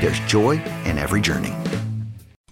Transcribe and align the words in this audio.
there's 0.00 0.20
joy 0.20 0.62
in 0.84 0.98
every 0.98 1.20
journey. 1.20 1.52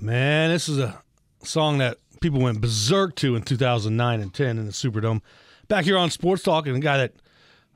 Man, 0.01 0.51
this 0.51 0.69
is 0.69 0.79
a 0.79 1.03
song 1.43 1.79
that 1.79 1.99
people 2.21 2.41
went 2.41 2.61
berserk 2.61 3.15
to 3.17 3.37
in 3.37 3.43
2009 3.43 4.21
and 4.21 4.35
10 4.35 4.59
in 4.59 4.67
the 4.67 4.73
Superdome. 4.73 5.21
Back 5.69 5.85
here 5.85 5.97
on 5.97 6.11
Sports 6.11 6.43
Talk, 6.43 6.67
and 6.67 6.77
the 6.77 6.81
guy 6.81 6.99
that 6.99 7.13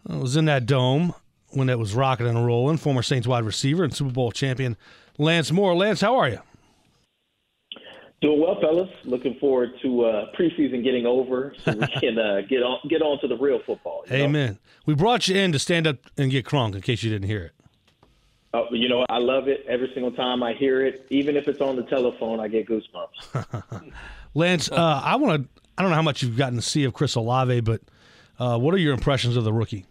uh, 0.09 0.19
was 0.19 0.37
in 0.37 0.45
that 0.47 0.67
dome 0.67 1.15
when 1.51 1.69
it 1.69 1.79
was 1.79 1.95
rocking 1.95 2.27
and 2.27 2.47
rolling, 2.47 2.77
former 2.77 3.03
Saints 3.03 3.27
wide 3.27 3.45
receiver 3.45 3.85
and 3.85 3.95
Super 3.95 4.13
Bowl 4.13 4.33
champion 4.33 4.77
Lance 5.19 5.51
Moore. 5.51 5.75
Lance, 5.75 6.01
how 6.01 6.17
are 6.17 6.29
you? 6.29 6.41
Doing 8.23 8.41
well, 8.41 8.61
fellas. 8.61 8.91
Looking 9.05 9.37
forward 9.41 9.71
to 9.83 10.05
uh, 10.05 10.27
preseason 10.39 10.85
getting 10.85 11.07
over 11.07 11.55
so 11.65 11.73
we 11.73 11.87
can 12.01 12.19
uh, 12.19 12.43
get 12.49 12.59
on 12.63 12.79
get 12.89 13.03
on 13.03 13.19
to 13.21 13.29
the 13.29 13.37
real 13.37 13.61
football. 13.65 14.05
Amen. 14.11 14.53
Know? 14.53 14.59
We 14.85 14.95
brought 14.95 15.27
you 15.27 15.37
in 15.37 15.53
to 15.53 15.59
stand 15.59 15.87
up 15.87 15.97
and 16.19 16.31
get 16.31 16.45
crunk 16.45 16.75
in 16.75 16.83
case 16.83 17.03
you 17.03 17.11
didn't 17.11 17.29
hear 17.29 17.45
it. 17.45 17.60
Oh, 18.53 18.67
you 18.73 18.89
know, 18.89 19.07
I 19.09 19.19
love 19.19 19.47
it 19.47 19.65
every 19.69 19.91
single 19.95 20.11
time 20.11 20.43
I 20.43 20.55
hear 20.55 20.85
it. 20.85 21.07
Even 21.11 21.37
if 21.37 21.47
it's 21.47 21.61
on 21.61 21.77
the 21.77 21.85
telephone, 21.85 22.41
I 22.41 22.49
get 22.49 22.67
goosebumps. 22.69 23.93
Lance, 24.35 24.71
uh, 24.71 25.01
I 25.05 25.17
want 25.17 25.43
to. 25.43 25.63
I 25.79 25.83
don't 25.83 25.91
know 25.91 25.97
how 25.97 26.03
much 26.03 26.23
you've 26.23 26.37
gotten 26.37 26.57
to 26.57 26.63
see 26.63 26.85
of 26.85 26.93
Chris 26.93 27.15
Olave, 27.15 27.61
but 27.61 27.81
uh, 28.39 28.59
what 28.59 28.75
are 28.75 28.79
your 28.79 28.93
impressions 28.93 29.37
of 29.37 29.45
the 29.45 29.53
rookie? 29.53 29.87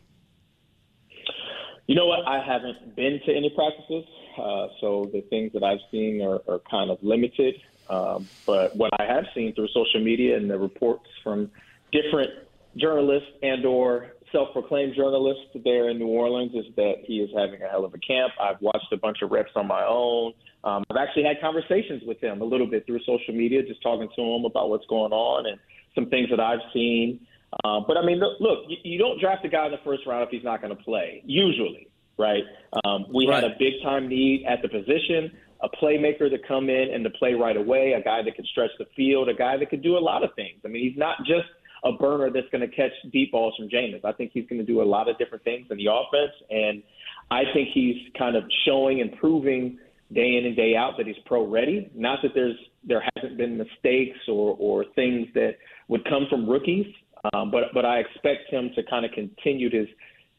You 1.87 1.95
know 1.95 2.05
what? 2.05 2.27
I 2.27 2.43
haven't 2.45 2.95
been 2.95 3.19
to 3.25 3.33
any 3.33 3.49
practices. 3.49 4.05
Uh, 4.37 4.67
so 4.79 5.09
the 5.11 5.21
things 5.29 5.51
that 5.53 5.63
I've 5.63 5.79
seen 5.89 6.21
are, 6.21 6.39
are 6.47 6.59
kind 6.69 6.91
of 6.91 6.99
limited. 7.01 7.55
Um, 7.89 8.27
but 8.45 8.75
what 8.75 8.91
I 8.99 9.05
have 9.05 9.25
seen 9.33 9.55
through 9.55 9.69
social 9.69 9.99
media 9.99 10.37
and 10.37 10.49
the 10.49 10.59
reports 10.59 11.07
from 11.23 11.49
different 11.91 12.29
journalists 12.77 13.29
and 13.41 13.65
or 13.65 14.13
self-proclaimed 14.31 14.95
journalist 14.95 15.41
there 15.63 15.89
in 15.89 15.97
New 15.97 16.07
Orleans 16.07 16.51
is 16.53 16.65
that 16.75 16.95
he 17.05 17.19
is 17.19 17.29
having 17.35 17.61
a 17.61 17.67
hell 17.67 17.85
of 17.85 17.93
a 17.93 17.97
camp. 17.99 18.33
I've 18.39 18.61
watched 18.61 18.91
a 18.91 18.97
bunch 18.97 19.21
of 19.21 19.31
reps 19.31 19.51
on 19.55 19.67
my 19.67 19.83
own. 19.85 20.33
Um, 20.63 20.83
I've 20.89 20.97
actually 20.97 21.23
had 21.23 21.39
conversations 21.41 22.03
with 22.05 22.19
him 22.19 22.41
a 22.41 22.45
little 22.45 22.67
bit 22.67 22.85
through 22.85 22.99
social 23.05 23.33
media, 23.33 23.63
just 23.63 23.81
talking 23.81 24.09
to 24.15 24.21
him 24.21 24.45
about 24.45 24.69
what's 24.69 24.85
going 24.87 25.11
on 25.11 25.45
and 25.45 25.59
some 25.95 26.09
things 26.09 26.29
that 26.29 26.39
I've 26.39 26.59
seen. 26.73 27.25
Uh, 27.63 27.79
but 27.87 27.97
I 27.97 28.05
mean, 28.05 28.19
look, 28.19 28.39
look 28.39 28.59
you, 28.67 28.77
you 28.83 28.99
don't 28.99 29.19
draft 29.19 29.43
a 29.45 29.49
guy 29.49 29.65
in 29.65 29.71
the 29.71 29.79
first 29.83 30.05
round 30.05 30.23
if 30.23 30.29
he's 30.29 30.43
not 30.43 30.61
going 30.61 30.75
to 30.75 30.83
play. 30.83 31.23
Usually, 31.25 31.87
right? 32.17 32.43
Um, 32.85 33.05
we 33.13 33.27
right. 33.27 33.43
had 33.43 33.51
a 33.51 33.55
big 33.57 33.81
time 33.83 34.07
need 34.07 34.45
at 34.45 34.61
the 34.61 34.69
position, 34.69 35.31
a 35.61 35.69
playmaker 35.69 36.29
to 36.29 36.37
come 36.47 36.69
in 36.69 36.93
and 36.93 37.03
to 37.03 37.09
play 37.09 37.33
right 37.33 37.57
away, 37.57 37.93
a 37.93 38.03
guy 38.03 38.21
that 38.21 38.35
could 38.35 38.45
stretch 38.45 38.71
the 38.77 38.85
field, 38.95 39.29
a 39.29 39.33
guy 39.33 39.57
that 39.57 39.69
could 39.69 39.81
do 39.81 39.97
a 39.97 39.99
lot 39.99 40.23
of 40.23 40.29
things. 40.35 40.59
I 40.63 40.67
mean, 40.67 40.87
he's 40.87 40.97
not 40.97 41.17
just 41.25 41.47
a 41.83 41.91
burner 41.93 42.29
that's 42.31 42.49
going 42.51 42.67
to 42.67 42.75
catch 42.75 42.91
deep 43.11 43.31
balls 43.31 43.55
from 43.57 43.69
Jameis. 43.69 44.03
I 44.03 44.11
think 44.13 44.31
he's 44.33 44.47
going 44.47 44.59
to 44.59 44.65
do 44.65 44.81
a 44.81 44.83
lot 44.83 45.09
of 45.09 45.17
different 45.17 45.43
things 45.43 45.67
in 45.69 45.77
the 45.77 45.87
offense, 45.87 46.33
and 46.49 46.83
I 47.31 47.43
think 47.53 47.69
he's 47.73 47.95
kind 48.17 48.35
of 48.35 48.43
showing 48.65 49.01
and 49.01 49.15
proving 49.17 49.77
day 50.13 50.37
in 50.37 50.45
and 50.45 50.55
day 50.55 50.75
out 50.75 50.93
that 50.97 51.07
he's 51.07 51.15
pro 51.25 51.45
ready. 51.45 51.89
Not 51.95 52.19
that 52.23 52.31
there's 52.33 52.57
there 52.83 53.03
hasn't 53.15 53.37
been 53.37 53.57
mistakes 53.57 54.17
or 54.27 54.55
or 54.59 54.85
things 54.95 55.27
that 55.35 55.57
would 55.87 56.03
come 56.05 56.25
from 56.29 56.49
rookies, 56.49 56.87
um, 57.33 57.51
but 57.51 57.65
but 57.73 57.85
I 57.85 57.99
expect 57.99 58.49
him 58.49 58.71
to 58.75 58.83
kind 58.83 59.05
of 59.05 59.11
continue 59.11 59.69
this 59.69 59.87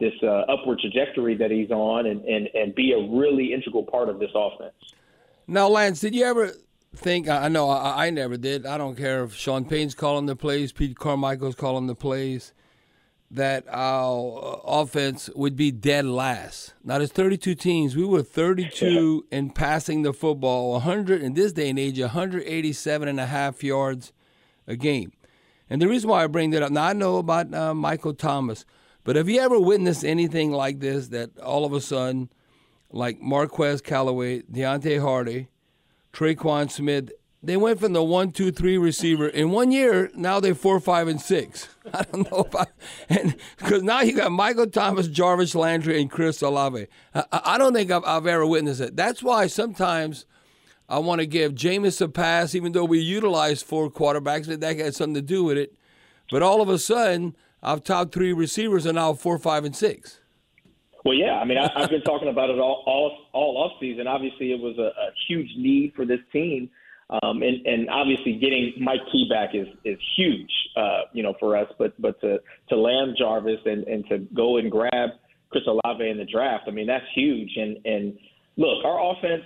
this 0.01 0.13
uh, 0.23 0.45
upward 0.49 0.81
trajectory 0.81 1.37
that 1.37 1.51
he's 1.51 1.71
on 1.71 2.07
and, 2.07 2.25
and, 2.25 2.49
and 2.55 2.75
be 2.75 2.93
a 2.93 3.17
really 3.17 3.53
integral 3.53 3.85
part 3.85 4.09
of 4.09 4.19
this 4.19 4.31
offense. 4.35 4.73
Now, 5.47 5.69
Lance, 5.69 6.01
did 6.01 6.15
you 6.15 6.25
ever 6.25 6.53
think? 6.95 7.29
I 7.29 7.49
know 7.49 7.69
I, 7.69 8.07
I 8.07 8.11
never 8.11 8.37
did. 8.37 8.67
I 8.67 8.79
don't 8.79 8.97
care 8.97 9.25
if 9.25 9.35
Sean 9.35 9.65
Payton's 9.65 9.95
calling 9.95 10.27
the 10.27 10.37
plays, 10.37 10.73
Pete 10.73 10.99
Carmichael's 10.99 11.55
calling 11.55 11.87
the 11.87 11.95
plays. 11.95 12.53
That 13.33 13.65
our 13.71 14.61
offense 14.65 15.31
would 15.37 15.55
be 15.55 15.71
dead 15.71 16.05
last. 16.05 16.75
Now 16.83 16.99
there's 16.99 17.13
32 17.13 17.55
teams. 17.55 17.95
We 17.95 18.05
were 18.05 18.25
32 18.25 19.27
in 19.31 19.51
passing 19.51 20.03
the 20.03 20.13
football, 20.13 20.73
100 20.73 21.23
in 21.23 21.35
this 21.35 21.53
day 21.53 21.71
and 21.71 21.79
age, 21.79 22.01
187 22.01 23.07
and 23.07 23.21
a 23.21 23.27
half 23.27 23.63
yards 23.63 24.13
a 24.67 24.75
game. 24.75 25.13
And 25.69 25.81
the 25.81 25.87
reason 25.87 26.11
why 26.11 26.25
I 26.25 26.27
bring 26.27 26.51
that 26.51 26.65
up, 26.65 26.73
now 26.73 26.87
I 26.87 26.93
know 26.93 27.19
about 27.19 27.55
uh, 27.55 27.73
Michael 27.73 28.15
Thomas. 28.15 28.65
But 29.05 29.15
have 29.15 29.29
you 29.29 29.41
ever 29.41 29.61
witnessed 29.61 30.05
anything 30.05 30.51
like 30.51 30.81
this 30.81 31.09
that 31.09 31.39
all 31.39 31.65
of 31.65 31.73
a 31.73 31.81
sudden, 31.81 32.31
like 32.91 33.21
Marquez 33.21 33.81
Callaway, 33.81 34.43
Deonte 34.43 35.01
Harty, 35.01 35.49
Tre'Quan 36.13 36.71
Smith, 36.71 37.11
they 37.43 37.57
went 37.57 37.81
from 37.81 37.95
the 37.95 38.03
one, 38.03 38.33
two, 38.33 38.53
three 38.53 38.77
receiver 38.77 39.27
in 39.27 39.51
one 39.51 39.73
year. 39.73 40.11
Now 40.15 40.41
they're 40.41 40.55
four, 40.55 40.79
five, 40.79 41.09
and 41.09 41.21
six. 41.21 41.69
I 41.95 42.03
don't 42.03 42.31
know 42.31 42.45
if 42.45 42.55
I, 42.55 42.67
and 43.09 43.35
because 43.57 43.83
now 43.83 44.03
you 44.03 44.15
got 44.15 44.31
Michael 44.31 44.67
Thomas, 44.67 45.09
Jarvis 45.09 45.55
Landry, 45.55 46.01
and 46.01 46.11
Chris 46.11 46.43
Olave. 46.43 46.87
I, 47.15 47.25
I 47.33 47.59
don't 47.59 47.73
think 47.73 47.91
I've, 47.91 48.05
I've, 48.05 48.27
ever 48.27 48.47
witnessed 48.47 48.83
it. 48.83 48.95
That's 48.95 49.23
why 49.23 49.47
sometimes 49.47 50.27
I 50.87 50.99
want 50.99 51.21
to 51.21 51.27
give 51.27 51.55
Jameis 51.55 52.03
a 52.03 52.09
pass, 52.09 52.55
even 52.55 52.73
though 52.73 52.85
we 52.85 52.99
utilize 52.99 53.63
four 53.63 53.91
quarterbacks. 53.91 54.47
That 54.47 54.79
had 54.79 54.95
something 54.95 55.15
to 55.15 55.23
do 55.23 55.43
with 55.43 55.57
it. 55.57 55.75
But 56.31 56.43
all 56.43 56.61
of 56.61 56.69
a 56.69 56.79
sudden, 56.79 57.37
our 57.63 57.79
top 57.79 58.13
three 58.13 58.35
receivers 58.35 58.87
are 58.87 58.93
now 58.93 59.15
four, 59.15 59.39
five, 59.39 59.65
and 59.65 59.75
six. 59.75 60.20
Well, 61.05 61.15
yeah. 61.15 61.39
I 61.39 61.45
mean, 61.45 61.59
I, 61.59 61.81
have 61.81 61.91
been 61.91 62.03
talking 62.03 62.29
about 62.29 62.51
it 62.51 62.59
all 62.59 62.83
all 62.87 63.17
all 63.33 63.57
off 63.59 63.73
season. 63.81 64.07
Obviously, 64.07 64.53
it 64.53 64.61
was 64.61 64.77
a, 64.79 64.91
a 65.01 65.11
huge 65.29 65.49
need 65.57 65.93
for 65.95 66.05
this 66.05 66.21
team, 66.33 66.69
um, 67.11 67.43
and 67.43 67.67
and 67.67 67.89
obviously 67.89 68.35
getting 68.35 68.75
Mike 68.79 69.01
Key 69.11 69.27
back 69.31 69.55
is 69.55 69.67
is 69.85 69.99
huge, 70.17 70.51
uh, 70.77 71.03
you 71.13 71.23
know, 71.23 71.35
for 71.41 71.57
us. 71.57 71.69
But 71.79 72.01
but 72.01 72.21
to 72.21 72.41
to 72.69 72.77
land 72.77 73.17
Jarvis 73.19 73.61
and 73.65 73.85
and 73.85 74.07
to 74.09 74.19
go 74.35 74.59
and 74.59 74.71
grab 74.71 75.11
Chris 75.51 75.65
Olave 75.67 76.09
in 76.09 76.19
the 76.19 76.27
draft, 76.27 76.65
I 76.69 76.71
mean, 76.71 76.87
that's 76.87 77.07
huge. 77.15 77.51
And 77.57 77.79
and 77.87 78.19
look, 78.57 78.85
our 78.85 79.13
offense 79.13 79.45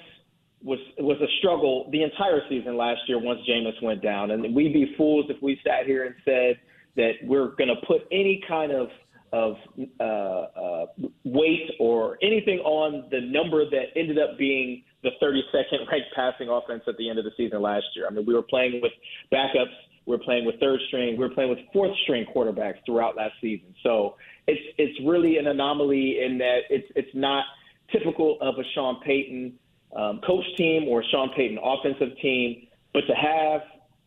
was 0.62 0.78
was 0.98 1.20
a 1.20 1.28
struggle 1.38 1.88
the 1.92 2.02
entire 2.02 2.40
season 2.48 2.76
last 2.76 3.00
year 3.06 3.20
once 3.20 3.40
Jameis 3.48 3.80
went 3.80 4.02
down, 4.02 4.32
and 4.32 4.54
we'd 4.54 4.72
be 4.72 4.94
fools 4.96 5.26
if 5.28 5.40
we 5.40 5.60
sat 5.64 5.86
here 5.86 6.04
and 6.04 6.14
said 6.24 6.58
that 6.96 7.12
we're 7.22 7.54
going 7.56 7.68
to 7.68 7.86
put 7.86 8.06
any 8.10 8.42
kind 8.48 8.72
of 8.72 8.88
of 9.34 9.56
uh, 9.98 10.04
uh, 10.04 10.86
weight 11.24 11.68
or 11.80 12.16
anything 12.22 12.60
on 12.60 13.08
the 13.10 13.20
number 13.20 13.68
that 13.68 13.86
ended 13.96 14.16
up 14.16 14.38
being 14.38 14.84
the 15.02 15.10
32nd 15.20 15.88
ranked 15.90 16.06
passing 16.14 16.48
offense 16.48 16.84
at 16.86 16.96
the 16.98 17.10
end 17.10 17.18
of 17.18 17.24
the 17.24 17.32
season 17.36 17.60
last 17.60 17.84
year. 17.96 18.06
I 18.06 18.10
mean, 18.10 18.24
we 18.26 18.32
were 18.32 18.42
playing 18.42 18.80
with 18.80 18.92
backups, 19.32 19.74
we 20.06 20.16
were 20.16 20.22
playing 20.22 20.44
with 20.44 20.60
third 20.60 20.78
string, 20.86 21.16
we 21.18 21.24
were 21.24 21.34
playing 21.34 21.50
with 21.50 21.58
fourth 21.72 21.90
string 22.04 22.24
quarterbacks 22.32 22.76
throughout 22.86 23.16
last 23.16 23.34
season. 23.40 23.74
So 23.82 24.14
it's 24.46 24.62
it's 24.78 24.96
really 25.04 25.38
an 25.38 25.48
anomaly 25.48 26.22
in 26.24 26.38
that 26.38 26.60
it's 26.70 26.86
it's 26.94 27.14
not 27.14 27.44
typical 27.90 28.38
of 28.40 28.54
a 28.58 28.64
Sean 28.72 29.00
Payton 29.04 29.58
um, 29.96 30.20
coach 30.24 30.44
team 30.56 30.86
or 30.88 31.02
Sean 31.10 31.30
Payton 31.36 31.58
offensive 31.62 32.16
team 32.22 32.68
But 32.92 33.02
to 33.08 33.14
have 33.14 33.62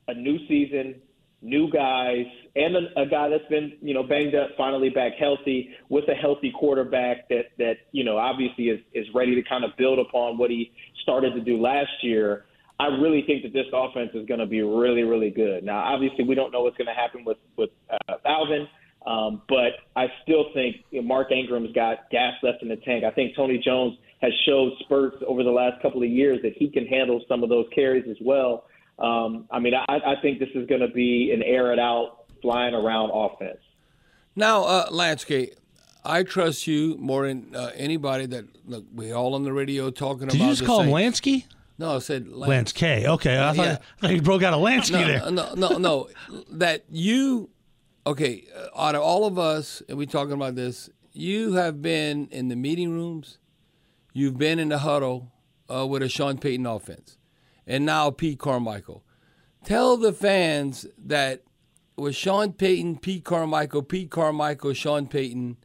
a 0.08 0.14
new 0.14 0.38
season, 0.48 1.02
new 1.42 1.70
guys, 1.72 2.26
and 2.56 2.76
a, 2.76 3.02
a 3.02 3.06
guy 3.06 3.30
that's 3.30 3.48
been 3.50 3.74
you 3.82 3.94
know 3.94 4.04
banged 4.04 4.36
up, 4.36 4.50
finally 4.58 4.90
back 4.90 5.14
healthy, 5.20 5.70
with 5.90 6.06
a 6.10 6.14
healthy 6.14 6.52
quarterback 6.58 7.28
that 7.30 7.46
that 7.58 7.76
you 7.92 8.04
know 8.04 8.18
obviously 8.18 8.66
is 8.66 8.80
is 8.94 9.06
ready 9.14 9.36
to 9.36 9.48
kind 9.48 9.64
of 9.64 9.72
build 9.78 10.00
upon 10.00 10.38
what 10.38 10.50
he 10.50 10.72
started 11.04 11.34
to 11.34 11.42
do 11.42 11.60
last 11.62 11.92
year. 12.02 12.46
I 12.80 12.88
really 12.88 13.24
think 13.26 13.42
that 13.42 13.54
this 13.54 13.66
offense 13.74 14.12
is 14.14 14.28
going 14.28 14.40
to 14.40 14.46
be 14.46 14.62
really, 14.62 15.02
really 15.02 15.32
good. 15.32 15.64
Now, 15.64 15.80
obviously, 15.80 16.24
we 16.26 16.36
don't 16.36 16.52
know 16.52 16.62
what's 16.62 16.78
going 16.78 16.88
to 16.88 16.94
happen 16.94 17.26
with 17.26 17.38
with 17.58 17.70
uh, 17.90 18.16
Alvin, 18.26 18.68
um, 19.06 19.42
but 19.48 19.74
I 19.96 20.08
still 20.24 20.46
think 20.54 20.78
you 20.92 21.02
know, 21.02 21.08
Mark 21.08 21.32
Ingram's 21.32 21.74
got 21.74 22.10
gas 22.12 22.34
left 22.44 22.62
in 22.62 22.70
the 22.70 22.76
tank. 22.78 23.04
I 23.04 23.12
think 23.12 23.36
Tony 23.36 23.60
Jones 23.64 23.98
has 24.22 24.32
showed 24.46 24.74
spurts 24.80 25.18
over 25.28 25.44
the 25.44 25.52
last 25.52 25.82
couple 25.82 26.02
of 26.02 26.10
years 26.10 26.40
that 26.44 26.54
he 26.56 26.70
can 26.70 26.86
handle 26.88 27.22
some 27.28 27.44
of 27.44 27.50
those 27.50 27.66
carries 27.74 28.06
as 28.10 28.18
well. 28.22 28.66
Um, 29.00 29.46
I 29.52 29.60
mean, 29.60 29.74
I, 29.76 29.86
I 29.88 30.16
think 30.22 30.40
this 30.40 30.50
is 30.56 30.68
going 30.68 30.82
to 30.82 30.88
be 30.88 31.32
an 31.34 31.44
air 31.44 31.72
it 31.72 31.80
out, 31.80 32.26
flying 32.42 32.74
around 32.74 33.12
offense. 33.14 33.60
Now, 34.36 34.64
uh, 34.64 34.90
Lansky, 34.90 35.52
I 36.04 36.24
trust 36.24 36.68
you 36.68 36.96
more 36.98 37.28
than 37.28 37.56
uh, 37.56 37.72
anybody 37.76 38.26
that 38.28 38.46
look. 38.66 38.86
We 38.94 39.12
all 39.12 39.36
on 39.36 39.44
the 39.44 39.54
radio 39.54 39.90
talking 39.92 40.28
Did 40.28 40.36
about. 40.36 40.44
you 40.44 40.52
just 40.52 40.62
the 40.62 40.68
call 40.68 40.82
him 40.82 40.90
Lansky? 40.90 41.46
No, 41.80 41.96
I 41.96 42.00
said 42.00 42.28
Lance. 42.28 42.50
Lance 42.50 42.72
K. 42.72 43.08
Okay, 43.08 43.38
I 43.38 43.54
thought, 43.54 43.66
Yeah. 43.66 43.78
I 43.98 44.02
thought 44.02 44.16
you 44.16 44.22
broke 44.22 44.44
out 44.44 44.54
a 44.54 44.58
Lansky 44.58 44.92
no, 44.92 45.08
there. 45.08 45.32
No, 45.32 45.54
no, 45.54 45.78
no. 45.78 46.10
that 46.52 46.86
you, 46.90 47.50
okay, 48.06 48.46
uh, 48.56 48.82
out 48.82 48.96
of 48.96 49.02
all 49.02 49.26
of 49.26 49.38
us, 49.38 49.84
and 49.88 49.98
we're 49.98 50.08
talking 50.08 50.34
about 50.34 50.56
this, 50.56 50.90
you 51.14 51.54
have 51.54 51.82
been 51.82 52.28
in 52.32 52.48
the 52.48 52.56
meeting 52.56 52.92
rooms, 52.92 53.38
you've 54.14 54.38
been 54.38 54.60
in 54.60 54.70
the 54.70 54.80
huddle 54.80 55.32
uh, 55.70 55.86
with 55.86 56.02
a 56.02 56.10
Sean 56.10 56.38
Payton 56.38 56.66
offense, 56.66 57.17
and 57.68 57.86
now 57.86 58.10
Pete 58.10 58.40
Carmichael. 58.40 59.04
Tell 59.64 59.98
the 59.98 60.14
fans 60.14 60.88
that 60.98 61.44
with 61.98 62.16
Sean 62.16 62.54
Payton, 62.54 63.00
Pete 63.00 63.26
Carmichael, 63.26 63.84
Pete 63.84 64.10
Carmichael, 64.10 64.74
Sean 64.74 65.08
Payton, 65.08 65.58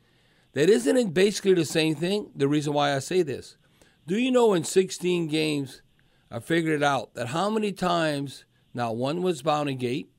that 0.54 0.68
isn't 0.68 0.96
it 0.96 1.14
basically 1.14 1.54
the 1.54 1.64
same 1.64 1.94
thing? 1.94 2.30
The 2.34 2.48
reason 2.48 2.72
why 2.72 2.94
I 2.94 2.98
say 2.98 3.22
this. 3.22 3.56
Do 4.06 4.18
you 4.18 4.32
know 4.32 4.52
in 4.52 4.64
16 4.64 5.28
games, 5.28 5.82
I 6.30 6.40
figured 6.40 6.74
it 6.74 6.82
out 6.82 7.14
that 7.14 7.28
how 7.28 7.48
many 7.48 7.72
times 7.72 8.44
now 8.74 8.92
one 8.92 9.22
was 9.22 9.42
Bounty 9.42 9.74
Gate, 9.74 10.10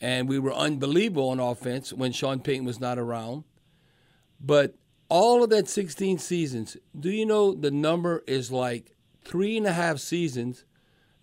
and 0.00 0.28
we 0.28 0.38
were 0.38 0.52
unbelievable 0.52 1.28
on 1.28 1.40
offense 1.40 1.92
when 1.92 2.12
Sean 2.12 2.40
Payton 2.40 2.64
was 2.64 2.80
not 2.80 2.98
around. 2.98 3.44
But 4.40 4.74
all 5.08 5.42
of 5.42 5.50
that 5.50 5.68
16 5.68 6.18
seasons, 6.18 6.76
do 6.98 7.10
you 7.10 7.26
know 7.26 7.54
the 7.54 7.70
number 7.70 8.24
is 8.26 8.50
like 8.50 8.96
three 9.24 9.56
and 9.56 9.66
a 9.66 9.72
half 9.72 9.98
seasons 9.98 10.64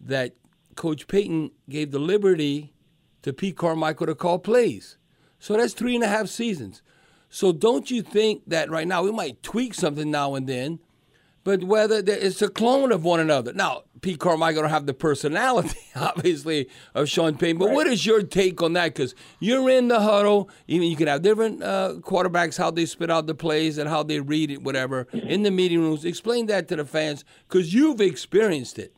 that 0.06 0.36
Coach 0.76 1.08
Payton 1.08 1.52
gave 1.70 1.92
the 1.92 2.00
liberty 2.00 2.74
to 3.24 3.34
Pete 3.34 3.58
Carmichael 3.58 4.06
to 4.08 4.16
call 4.16 4.40
plays. 4.40 4.98
So 5.40 5.58
that's 5.58 5.74
three 5.74 5.96
and 5.96 6.04
a 6.04 6.08
half 6.08 6.28
seasons. 6.28 6.82
So 7.30 7.52
don't 7.52 7.92
you 7.92 8.02
think 8.02 8.44
that 8.48 8.70
right 8.70 8.88
now 8.88 9.04
we 9.04 9.12
might 9.12 9.44
tweak 9.44 9.74
something 9.74 10.10
now 10.10 10.36
and 10.36 10.48
then, 10.48 10.80
but 11.44 11.64
whether 11.64 12.02
it's 12.06 12.42
a 12.42 12.50
clone 12.50 12.92
of 12.92 13.04
one 13.04 13.20
another. 13.20 13.54
Now, 13.54 13.84
Pete 14.02 14.20
Carmichael 14.20 14.62
don't 14.62 14.72
have 14.72 14.86
the 14.86 14.94
personality, 14.94 15.78
obviously, 15.96 16.70
of 16.94 17.10
Sean 17.10 17.38
Payton. 17.38 17.58
But 17.60 17.72
what 17.72 17.88
is 17.88 18.06
your 18.06 18.24
take 18.24 18.62
on 18.62 18.74
that? 18.74 18.94
Because 18.94 19.14
you're 19.40 19.70
in 19.70 19.88
the 19.88 20.00
huddle. 20.00 20.50
Even 20.68 20.88
you 20.88 20.96
can 20.96 21.08
have 21.08 21.22
different 21.22 21.62
uh, 21.62 21.96
quarterbacks, 22.00 22.58
how 22.58 22.72
they 22.72 22.86
spit 22.86 23.12
out 23.12 23.28
the 23.28 23.36
plays 23.36 23.78
and 23.78 23.90
how 23.90 24.02
they 24.02 24.20
read 24.20 24.50
it, 24.50 24.64
whatever, 24.64 25.08
in 25.12 25.44
the 25.44 25.52
meeting 25.52 25.80
rooms. 25.80 26.06
Explain 26.06 26.48
that 26.48 26.68
to 26.70 26.76
the 26.76 26.86
fans 26.86 27.26
because 27.48 27.74
you've 27.74 28.02
experienced 28.02 28.80
it. 28.80 28.95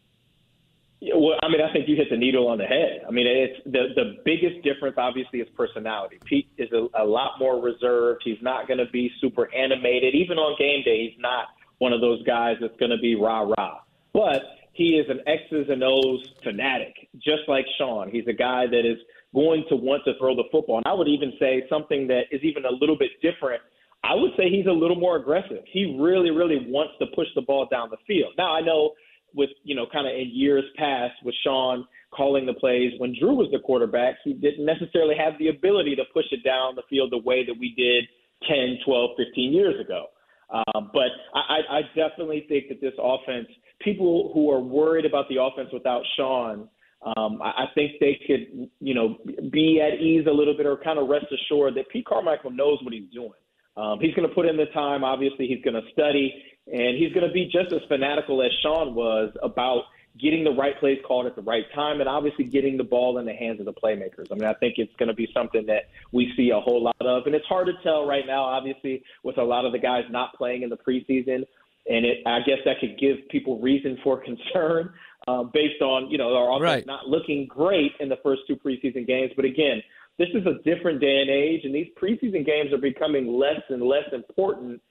Well, 1.02 1.38
I 1.44 1.48
mean, 1.50 1.62
I 1.62 1.72
think 1.72 1.88
you 1.88 1.96
hit 1.96 2.10
the 2.10 2.18
needle 2.18 2.48
on 2.48 2.58
the 2.58 2.66
head. 2.66 3.04
I 3.08 3.12
mean, 3.12 3.28
it's 3.28 3.62
the 3.66 3.94
the 3.96 4.18
biggest 4.26 4.64
difference, 4.64 4.96
obviously, 4.98 5.40
is 5.40 5.48
personality. 5.56 6.18
Pete 6.26 6.50
is 6.58 6.70
a, 6.72 6.88
a 7.02 7.06
lot 7.06 7.34
more 7.40 7.62
reserved. 7.62 8.22
He's 8.26 8.42
not 8.42 8.68
going 8.68 8.80
to 8.80 8.90
be 8.92 9.12
super 9.22 9.54
animated. 9.54 10.16
Even 10.16 10.38
on 10.38 10.58
game 10.58 10.84
day, 10.84 11.10
he's 11.10 11.22
not 11.22 11.50
one 11.78 11.94
of 11.94 12.02
those 12.02 12.24
guys 12.24 12.58
that's 12.60 12.76
going 12.80 12.90
to 12.90 12.98
be 12.98 13.14
rah 13.14 13.42
rah. 13.42 13.80
But 14.12 14.42
he 14.74 14.98
is 14.98 15.06
an 15.10 15.22
X's 15.28 15.70
and 15.70 15.84
O's 15.84 16.24
fanatic, 16.44 17.10
just 17.16 17.48
like 17.48 17.66
Sean. 17.78 18.10
He's 18.10 18.28
a 18.28 18.34
guy 18.34 18.66
that 18.66 18.86
is 18.86 18.98
going 19.36 19.66
to 19.70 19.76
want 19.76 20.04
to 20.06 20.14
throw 20.18 20.36
the 20.36 20.46
football. 20.52 20.78
And 20.78 20.88
I 20.88 20.94
would 20.94 21.08
even 21.08 21.34
say 21.40 21.64
something 21.70 22.08
that 22.08 22.24
is 22.32 22.42
even 22.44 22.66
a 22.66 22.72
little 22.72 22.98
bit 22.98 23.12
different. 23.22 23.62
I 24.04 24.16
would 24.16 24.32
say 24.38 24.50
he's 24.50 24.68
a 24.68 24.72
little 24.72 24.96
more 24.96 25.18
aggressive. 25.18 25.64
He 25.72 25.98
really, 26.00 26.32
really 26.32 26.66
wants 26.70 26.94
to 27.00 27.08
push 27.16 27.28
the 27.36 27.42
ball 27.42 27.68
down 27.70 27.90
the 27.90 27.98
field. 28.08 28.34
Now, 28.38 28.56
I 28.56 28.62
know 28.62 28.94
with, 29.38 29.52
you 29.64 29.76
know, 29.76 29.86
kind 29.92 30.08
of 30.08 30.14
in 30.14 30.32
years 30.34 30.64
past 30.78 31.14
with 31.24 31.36
Sean 31.44 31.86
calling 32.12 32.46
the 32.46 32.54
plays, 32.54 32.94
when 32.98 33.16
Drew 33.18 33.36
was 33.36 33.50
the 33.52 33.60
quarterback, 33.60 34.16
he 34.24 34.34
didn't 34.34 34.66
necessarily 34.66 35.16
have 35.16 35.34
the 35.40 35.50
ability 35.50 35.96
to 35.96 36.04
push 36.14 36.26
it 36.32 36.44
down 36.44 36.76
the 36.76 36.84
field 36.90 37.12
the 37.12 37.20
way 37.20 37.46
that 37.46 37.56
we 37.58 37.74
did 37.78 38.06
10, 38.50 38.80
12, 38.86 39.12
15 39.18 39.54
years 39.54 39.80
ago. 39.80 40.08
Um, 40.50 40.92
but 40.94 41.12
I, 41.36 41.80
I 41.80 41.82
definitely 41.96 42.46
think 42.48 42.70
that 42.70 42.82
this 42.82 42.94
offense, 43.02 43.48
people 43.82 44.32
who 44.34 44.50
are 44.50 44.62
worried 44.62 45.06
about 45.06 45.28
the 45.30 45.42
offense 45.42 45.70
without 45.74 46.04
Sean, 46.16 46.70
um, 47.06 47.42
I, 47.42 47.50
I 47.50 47.66
think 47.76 47.94
they 48.00 48.20
could, 48.26 48.70
you 48.80 48.94
know, 48.94 49.18
be 49.52 49.82
at 49.82 50.02
ease 50.02 50.26
a 50.28 50.34
little 50.34 50.56
bit 50.56 50.66
or 50.66 50.78
kind 50.78 51.00
of 51.00 51.10
rest 51.10 51.26
assured 51.32 51.76
that 51.76 51.90
Pete 51.90 52.06
Carmichael 52.06 52.52
knows 52.52 52.80
what 52.82 52.94
he's 52.94 53.10
doing. 53.14 53.32
Um, 53.76 54.00
he's 54.02 54.14
going 54.16 54.28
to 54.28 54.34
put 54.34 54.48
in 54.48 54.58
the 54.58 54.66
time. 54.74 55.04
Obviously, 55.04 55.48
he's 55.48 55.64
going 55.64 55.76
to 55.76 55.88
study, 55.92 56.34
and 56.72 56.98
he's 56.98 57.14
going 57.14 57.28
to 57.28 57.34
be 57.34 57.46
just 57.46 57.72
as 57.74 57.82
fanatical 57.88 58.42
as 58.42 58.52
Sean 58.62 58.94
was 58.94 59.32
about 59.42 59.84
getting 60.20 60.44
the 60.44 60.52
right 60.52 60.78
plays 60.80 60.98
called 61.08 61.28
at 61.28 61.36
the 61.36 61.42
right 61.42 61.66
time, 61.76 62.00
and 62.00 62.10
obviously 62.10 62.44
getting 62.44 62.76
the 62.78 62.84
ball 62.84 63.20
in 63.20 63.26
the 63.26 63.34
hands 63.34 63.60
of 63.60 63.66
the 63.66 63.74
playmakers. 63.74 64.32
I 64.32 64.36
mean, 64.36 64.46
I 64.46 64.54
think 64.56 64.76
it's 64.78 64.94
going 64.98 65.10
to 65.10 65.16
be 65.16 65.28
something 65.34 65.66
that 65.68 65.84
we 66.12 66.34
see 66.36 66.50
a 66.50 66.60
whole 66.60 66.82
lot 66.82 66.96
of, 67.02 67.26
and 67.26 67.36
it's 67.36 67.46
hard 67.46 67.68
to 67.68 67.74
tell 67.84 68.06
right 68.06 68.26
now. 68.26 68.44
Obviously, 68.44 69.04
with 69.24 69.38
a 69.38 69.44
lot 69.44 69.66
of 69.66 69.72
the 69.72 69.80
guys 69.80 70.04
not 70.10 70.34
playing 70.34 70.64
in 70.64 70.70
the 70.70 70.78
preseason, 70.78 71.44
and 71.90 72.06
it, 72.06 72.18
I 72.26 72.40
guess 72.40 72.58
that 72.66 72.80
could 72.80 73.00
give 73.00 73.18
people 73.30 73.60
reason 73.60 73.98
for 74.04 74.18
concern 74.24 74.94
um, 75.28 75.52
based 75.54 75.82
on 75.82 76.10
you 76.10 76.18
know 76.18 76.36
our 76.36 76.52
offense 76.52 76.64
Right. 76.64 76.86
not 76.88 77.08
looking 77.08 77.46
great 77.48 77.92
in 78.00 78.10
the 78.10 78.18
first 78.24 78.42
two 78.48 78.56
preseason 78.56 79.06
games. 79.06 79.32
But 79.36 79.46
again, 79.46 79.82
this 80.18 80.30
is 80.34 80.46
a 80.48 80.62
different 80.64 81.00
day 81.00 81.22
and 81.22 81.30
age, 81.30 81.62
and 81.64 81.76
these 81.76 81.88
preseason 82.02 82.46
games 82.46 82.74
are 82.74 82.80
becoming 82.80 83.28
less 83.28 83.62
and 83.70 83.84
less 83.84 84.06
important 84.12 84.82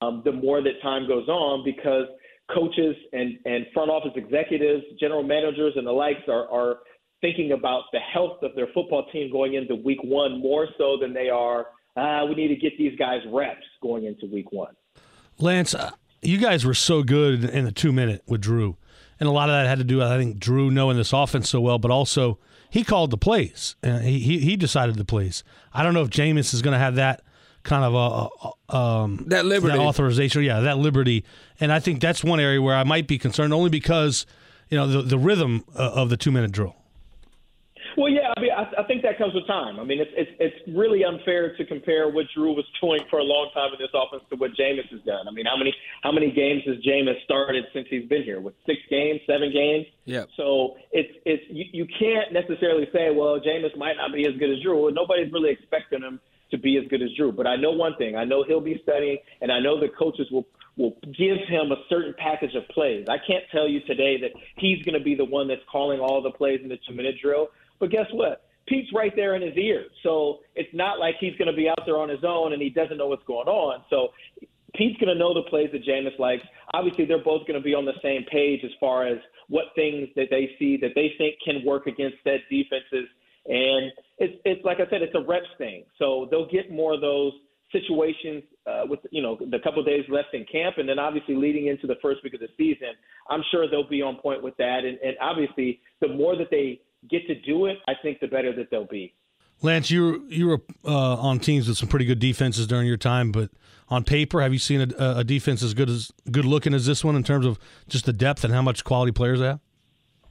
um, 0.00 0.22
the 0.24 0.32
more 0.32 0.62
that 0.62 0.80
time 0.82 1.06
goes 1.06 1.28
on 1.28 1.64
because 1.64 2.06
coaches 2.54 2.94
and, 3.12 3.38
and 3.44 3.66
front 3.72 3.90
office 3.90 4.12
executives, 4.16 4.82
general 5.00 5.22
managers, 5.22 5.72
and 5.76 5.86
the 5.86 5.92
likes 5.92 6.20
are, 6.28 6.48
are 6.48 6.78
thinking 7.20 7.52
about 7.52 7.84
the 7.92 8.00
health 8.00 8.42
of 8.42 8.54
their 8.54 8.66
football 8.74 9.06
team 9.12 9.30
going 9.30 9.54
into 9.54 9.74
week 9.74 10.02
one 10.02 10.40
more 10.40 10.68
so 10.76 10.96
than 11.00 11.14
they 11.14 11.28
are, 11.28 11.66
uh, 11.96 12.26
we 12.28 12.34
need 12.34 12.48
to 12.48 12.56
get 12.56 12.72
these 12.76 12.96
guys 12.98 13.20
reps 13.32 13.64
going 13.82 14.04
into 14.04 14.26
week 14.32 14.52
one. 14.52 14.74
Lance, 15.38 15.74
uh, 15.74 15.92
you 16.22 16.38
guys 16.38 16.64
were 16.64 16.74
so 16.74 17.02
good 17.02 17.44
in 17.44 17.64
the 17.64 17.72
two 17.72 17.92
minute 17.92 18.22
with 18.26 18.40
Drew. 18.40 18.76
And 19.20 19.28
a 19.28 19.32
lot 19.32 19.48
of 19.48 19.54
that 19.54 19.66
had 19.66 19.78
to 19.78 19.84
do 19.84 20.02
I 20.02 20.18
think, 20.18 20.38
Drew 20.38 20.70
knowing 20.70 20.96
this 20.96 21.12
offense 21.12 21.48
so 21.48 21.60
well, 21.60 21.78
but 21.78 21.90
also 21.90 22.38
he 22.68 22.82
called 22.82 23.10
the 23.10 23.16
plays. 23.16 23.76
Uh, 23.82 24.00
he, 24.00 24.18
he, 24.18 24.38
he 24.40 24.56
decided 24.56 24.96
the 24.96 25.04
plays. 25.04 25.44
I 25.72 25.82
don't 25.82 25.94
know 25.94 26.02
if 26.02 26.10
Jameis 26.10 26.52
is 26.52 26.62
going 26.62 26.72
to 26.72 26.78
have 26.78 26.96
that 26.96 27.22
kind 27.64 27.84
of 27.84 27.94
a, 27.94 28.72
a, 28.72 28.76
um, 28.76 29.24
That 29.28 29.44
liberty. 29.46 29.76
authorization. 29.78 30.44
Yeah, 30.44 30.60
that 30.60 30.78
liberty. 30.78 31.24
And 31.60 31.72
I 31.72 31.80
think 31.80 32.00
that's 32.00 32.22
one 32.22 32.38
area 32.40 32.62
where 32.62 32.76
I 32.76 32.84
might 32.84 33.08
be 33.08 33.18
concerned 33.18 33.52
only 33.52 33.70
because, 33.70 34.26
you 34.70 34.78
know, 34.78 34.86
the, 34.86 35.02
the 35.02 35.18
rhythm 35.18 35.64
uh, 35.74 35.90
of 35.94 36.10
the 36.10 36.16
two 36.16 36.30
minute 36.30 36.52
drill. 36.52 36.76
Well, 37.96 38.10
yeah, 38.10 38.32
I 38.36 38.40
mean, 38.40 38.50
I, 38.50 38.82
I 38.82 38.82
think 38.88 39.02
that 39.02 39.18
comes 39.18 39.34
with 39.34 39.46
time. 39.46 39.78
I 39.78 39.84
mean, 39.84 40.00
it's, 40.00 40.10
it's 40.16 40.30
it's 40.40 40.76
really 40.76 41.04
unfair 41.04 41.56
to 41.56 41.64
compare 41.64 42.08
what 42.10 42.26
Drew 42.34 42.52
was 42.52 42.64
doing 42.82 42.98
for 43.08 43.20
a 43.20 43.22
long 43.22 43.50
time 43.54 43.70
in 43.72 43.78
this 43.78 43.94
offense 43.94 44.24
to 44.30 44.36
what 44.36 44.50
Jameis 44.58 44.90
has 44.90 45.00
done. 45.06 45.28
I 45.28 45.30
mean, 45.30 45.46
how 45.46 45.56
many 45.56 45.72
how 46.02 46.10
many 46.10 46.32
games 46.32 46.62
has 46.66 46.74
Jameis 46.78 47.22
started 47.22 47.64
since 47.72 47.86
he's 47.88 48.08
been 48.08 48.24
here? 48.24 48.40
With 48.40 48.54
six 48.66 48.80
games, 48.90 49.20
seven 49.28 49.52
games. 49.52 49.86
Yep. 50.06 50.28
So 50.36 50.74
it's 50.90 51.12
it's 51.24 51.44
you, 51.48 51.66
you 51.72 51.86
can't 51.86 52.32
necessarily 52.32 52.88
say, 52.92 53.10
well, 53.14 53.38
Jameis 53.38 53.76
might 53.78 53.96
not 53.96 54.12
be 54.12 54.26
as 54.26 54.34
good 54.40 54.50
as 54.50 54.60
Drew. 54.60 54.82
Well, 54.82 54.92
nobody's 54.92 55.32
really 55.32 55.50
expecting 55.50 56.02
him 56.02 56.18
to 56.50 56.58
be 56.58 56.78
as 56.78 56.88
good 56.88 57.02
as 57.02 57.10
Drew. 57.16 57.32
But 57.32 57.46
I 57.46 57.56
know 57.56 57.72
one 57.72 57.96
thing: 57.96 58.16
I 58.16 58.24
know 58.24 58.44
he'll 58.44 58.60
be 58.60 58.80
studying, 58.82 59.18
and 59.40 59.50
I 59.50 59.60
know 59.60 59.78
the 59.78 59.88
coaches 59.88 60.26
will 60.30 60.46
will 60.76 60.96
give 61.16 61.38
him 61.48 61.70
a 61.70 61.76
certain 61.88 62.14
package 62.18 62.54
of 62.54 62.66
plays. 62.68 63.06
I 63.08 63.18
can't 63.18 63.44
tell 63.52 63.68
you 63.68 63.80
today 63.86 64.18
that 64.20 64.30
he's 64.56 64.82
going 64.82 64.98
to 64.98 65.04
be 65.04 65.14
the 65.14 65.24
one 65.24 65.46
that's 65.46 65.62
calling 65.70 66.00
all 66.00 66.20
the 66.20 66.32
plays 66.32 66.60
in 66.62 66.68
the 66.68 66.78
two 66.88 66.94
minute 66.94 67.16
drill. 67.22 67.48
But 67.78 67.90
guess 67.90 68.06
what? 68.12 68.44
Pete's 68.66 68.88
right 68.94 69.12
there 69.14 69.36
in 69.36 69.42
his 69.42 69.56
ear. 69.56 69.84
So 70.02 70.40
it's 70.54 70.72
not 70.72 70.98
like 70.98 71.16
he's 71.20 71.36
going 71.36 71.50
to 71.50 71.56
be 71.56 71.68
out 71.68 71.80
there 71.84 71.98
on 71.98 72.08
his 72.08 72.24
own 72.24 72.52
and 72.54 72.62
he 72.62 72.70
doesn't 72.70 72.96
know 72.96 73.08
what's 73.08 73.24
going 73.24 73.46
on. 73.46 73.84
So 73.90 74.08
Pete's 74.74 74.98
going 74.98 75.12
to 75.12 75.18
know 75.18 75.34
the 75.34 75.48
plays 75.48 75.70
that 75.72 75.84
Jameis 75.84 76.18
likes. 76.18 76.42
Obviously, 76.72 77.04
they're 77.04 77.22
both 77.22 77.46
going 77.46 77.60
to 77.60 77.64
be 77.64 77.74
on 77.74 77.84
the 77.84 77.94
same 78.02 78.24
page 78.24 78.60
as 78.64 78.70
far 78.80 79.06
as 79.06 79.18
what 79.48 79.66
things 79.74 80.08
that 80.16 80.28
they 80.30 80.50
see 80.58 80.76
that 80.78 80.92
they 80.94 81.12
think 81.18 81.36
can 81.44 81.64
work 81.64 81.86
against 81.86 82.16
said 82.24 82.40
defenses. 82.50 83.08
And 83.46 83.92
it's, 84.24 84.40
it's 84.44 84.64
like 84.64 84.78
I 84.78 84.88
said, 84.90 85.02
it's 85.02 85.14
a 85.14 85.20
reps 85.20 85.46
thing. 85.58 85.84
So 85.98 86.28
they'll 86.30 86.48
get 86.48 86.70
more 86.70 86.94
of 86.94 87.00
those 87.00 87.32
situations 87.72 88.42
uh, 88.66 88.82
with 88.88 89.00
you 89.10 89.22
know 89.22 89.36
the 89.38 89.58
couple 89.62 89.82
days 89.84 90.04
left 90.08 90.28
in 90.32 90.44
camp, 90.50 90.76
and 90.78 90.88
then 90.88 90.98
obviously 90.98 91.34
leading 91.34 91.66
into 91.66 91.86
the 91.86 91.96
first 92.00 92.22
week 92.22 92.34
of 92.34 92.40
the 92.40 92.48
season, 92.56 92.94
I'm 93.28 93.42
sure 93.50 93.68
they'll 93.68 93.88
be 93.88 94.02
on 94.02 94.16
point 94.16 94.42
with 94.42 94.56
that. 94.56 94.80
And, 94.84 94.98
and 94.98 95.16
obviously, 95.20 95.80
the 96.00 96.08
more 96.08 96.36
that 96.36 96.48
they 96.50 96.80
get 97.10 97.26
to 97.26 97.34
do 97.42 97.66
it, 97.66 97.78
I 97.88 97.92
think 98.02 98.20
the 98.20 98.28
better 98.28 98.54
that 98.56 98.70
they'll 98.70 98.86
be. 98.86 99.14
Lance, 99.62 99.90
you 99.90 100.26
you 100.28 100.46
were 100.46 100.60
uh, 100.84 101.16
on 101.16 101.38
teams 101.38 101.68
with 101.68 101.76
some 101.76 101.88
pretty 101.88 102.04
good 102.04 102.18
defenses 102.18 102.66
during 102.66 102.86
your 102.86 102.96
time, 102.96 103.32
but 103.32 103.50
on 103.88 104.04
paper, 104.04 104.40
have 104.40 104.52
you 104.52 104.58
seen 104.58 104.92
a, 104.98 105.18
a, 105.18 105.24
defense 105.24 105.62
as 105.62 105.74
good 105.74 105.90
as 105.90 106.10
good 106.30 106.44
looking 106.44 106.72
as 106.74 106.86
this 106.86 107.04
one 107.04 107.16
in 107.16 107.22
terms 107.22 107.44
of 107.44 107.58
just 107.88 108.06
the 108.06 108.12
depth 108.12 108.44
and 108.44 108.52
how 108.52 108.62
much 108.62 108.82
quality 108.82 109.12
players 109.12 109.40
they 109.40 109.46
have? 109.46 109.60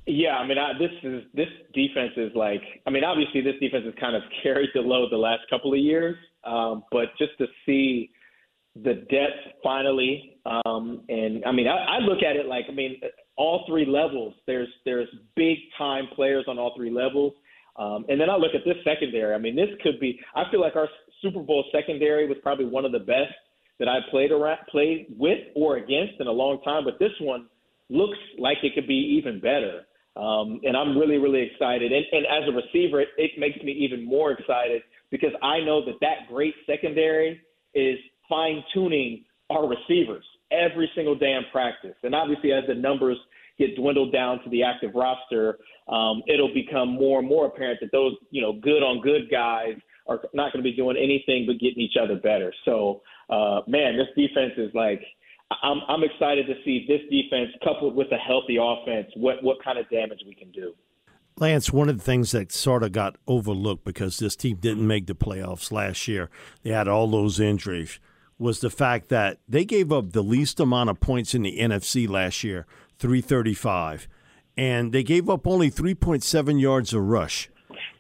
Yeah, 0.06 0.36
I 0.36 0.46
mean, 0.46 0.58
I, 0.58 0.74
this 0.78 0.92
is 1.02 1.24
this 1.34 1.48
defense 1.74 2.12
is 2.18 2.32
like, 2.36 2.62
I 2.86 2.90
mean, 2.90 3.04
obviously 3.04 3.42
this 3.42 3.56
defense 3.62 3.86
has 3.86 3.94
kind 4.00 4.16
of 4.16 4.24
carried 4.44 4.70
the 4.74 4.82
load 4.82 5.12
the 5.12 5.18
last 5.18 5.42
couple 5.50 5.74
of 5.74 5.80
years, 5.80 6.16
um, 6.44 6.84
but 6.92 7.06
just 7.18 7.38
to 7.38 7.46
see 7.66 8.12
the 8.76 8.96
depth 8.96 9.62
finally, 9.64 10.38
um, 10.46 11.04
and 11.08 11.46
I 11.46 11.52
mean, 11.52 11.68
I, 11.68 11.98
I 11.98 12.00
look 12.00 12.24
at 12.24 12.36
it 12.36 12.48
like, 12.48 12.66
I 12.68 12.74
mean, 12.74 13.00
all 13.38 13.64
three 13.68 13.86
levels. 13.86 14.34
There's 14.46 14.68
there's 14.86 15.08
big 15.36 15.58
time 15.78 16.08
players 16.16 16.46
on 16.48 16.60
all 16.60 16.74
three 16.76 16.92
levels. 16.92 17.34
Um, 17.76 18.06
and 18.08 18.22
then 18.22 18.30
I 18.30 18.36
look 18.36 18.54
at 18.54 18.62
this 18.66 18.76
secondary. 18.84 19.34
I 19.34 19.40
mean, 19.40 19.56
this 19.56 19.70
could 19.82 20.00
be. 20.00 20.20
I 20.36 20.44
feel 20.52 20.62
like 20.62 20.76
our 20.76 20.88
Super 21.22 21.40
Bowl 21.40 21.64
secondary 21.72 22.28
was 22.28 22.38
probably 22.44 22.66
one 22.66 22.86
of 22.86 22.92
the 22.92 23.00
best 23.00 23.34
that 23.80 23.88
I 23.88 24.00
played 24.12 24.32
around, 24.32 24.60
played 24.70 25.08
with 25.18 25.40
or 25.56 25.78
against 25.78 26.20
in 26.20 26.28
a 26.28 26.32
long 26.32 26.62
time. 26.62 26.84
But 26.84 27.00
this 27.00 27.12
one 27.20 27.48
looks 27.90 28.18
like 28.38 28.58
it 28.64 28.74
could 28.76 28.88
be 28.88 29.18
even 29.20 29.40
better. 29.40 29.86
Um, 30.16 30.60
and 30.64 30.78
I'm 30.78 30.98
really, 30.98 31.18
really 31.18 31.42
excited. 31.42 31.92
And, 31.92 32.06
and 32.12 32.26
as 32.28 32.48
a 32.48 32.52
receiver, 32.52 33.02
it, 33.02 33.10
it 33.18 33.32
makes 33.38 33.62
me 33.64 33.72
even 33.72 34.06
more 34.06 34.32
excited 34.32 34.84
because 35.10 35.32
I 35.42 35.60
know 35.60 35.84
that 35.86 35.96
that 36.02 36.28
great 36.30 36.54
secondary 36.68 37.42
is 37.74 37.98
fine 38.30 38.64
tuning 38.74 39.26
our 39.50 39.68
receivers 39.68 40.24
every 40.52 40.90
single 40.96 41.16
day 41.16 41.34
in 41.34 41.42
practice. 41.52 41.96
And 42.04 42.14
obviously, 42.14 42.52
as 42.52 42.64
the 42.68 42.76
numbers 42.76 43.18
get 43.58 43.76
dwindled 43.76 44.14
down 44.14 44.44
to 44.44 44.50
the 44.50 44.64
active 44.64 44.92
roster, 44.94 45.58
um, 45.88 46.22
it'll 46.28 46.54
become 46.54 46.90
more 46.90 47.20
and 47.20 47.28
more 47.28 47.48
apparent 47.48 47.80
that 47.82 47.92
those, 47.92 48.14
you 48.32 48.42
know, 48.42 48.54
good 48.54 48.84
on 48.84 49.02
good 49.02 49.30
guys 49.32 49.76
are 50.08 50.22
not 50.34 50.52
going 50.52 50.64
to 50.64 50.70
be 50.70 50.76
doing 50.76 50.98
anything 50.98 51.46
but 51.48 51.60
getting 51.60 51.80
each 51.80 51.96
other 52.02 52.16
better. 52.16 52.54
So, 52.66 53.02
uh, 53.30 53.62
man, 53.68 53.98
this 53.98 54.08
defense 54.16 54.54
is 54.58 54.72
like, 54.74 55.02
I'm, 55.62 55.82
I'm 55.88 56.04
excited 56.04 56.48
to 56.48 56.54
see 56.64 56.86
this 56.88 57.02
defense 57.10 57.52
coupled 57.64 57.96
with 57.96 58.12
a 58.12 58.18
healthy 58.18 58.58
offense, 58.60 59.08
what, 59.16 59.44
what 59.44 59.64
kind 59.64 59.78
of 59.78 59.90
damage 59.90 60.20
we 60.26 60.34
can 60.34 60.52
do. 60.52 60.74
Lance, 61.38 61.74
one 61.74 61.90
of 61.90 61.98
the 61.98 62.04
things 62.04 62.32
that 62.32 62.52
sort 62.52 62.84
of 62.84 62.92
got 62.92 63.18
overlooked 63.28 63.84
because 63.84 64.18
this 64.18 64.36
team 64.36 64.58
didn't 64.58 64.86
make 64.86 65.08
the 65.08 65.16
playoffs 65.16 65.72
last 65.72 66.08
year, 66.08 66.30
they 66.62 66.70
had 66.70 66.88
all 66.88 67.08
those 67.08 67.40
injuries, 67.40 68.00
was 68.38 68.60
the 68.60 68.70
fact 68.70 69.10
that 69.10 69.40
they 69.48 69.66
gave 69.66 69.92
up 69.92 70.12
the 70.12 70.22
least 70.22 70.60
amount 70.60 70.90
of 70.90 71.00
points 71.00 71.34
in 71.34 71.42
the 71.42 71.58
NFC 71.58 72.08
last 72.08 72.44
year 72.44 72.66
335. 73.00 74.08
And 74.56 74.92
they 74.92 75.02
gave 75.02 75.30
up 75.30 75.48
only 75.48 75.72
3.7 75.72 76.62
yards 76.62 76.94
a 76.94 77.02
rush. 77.02 77.50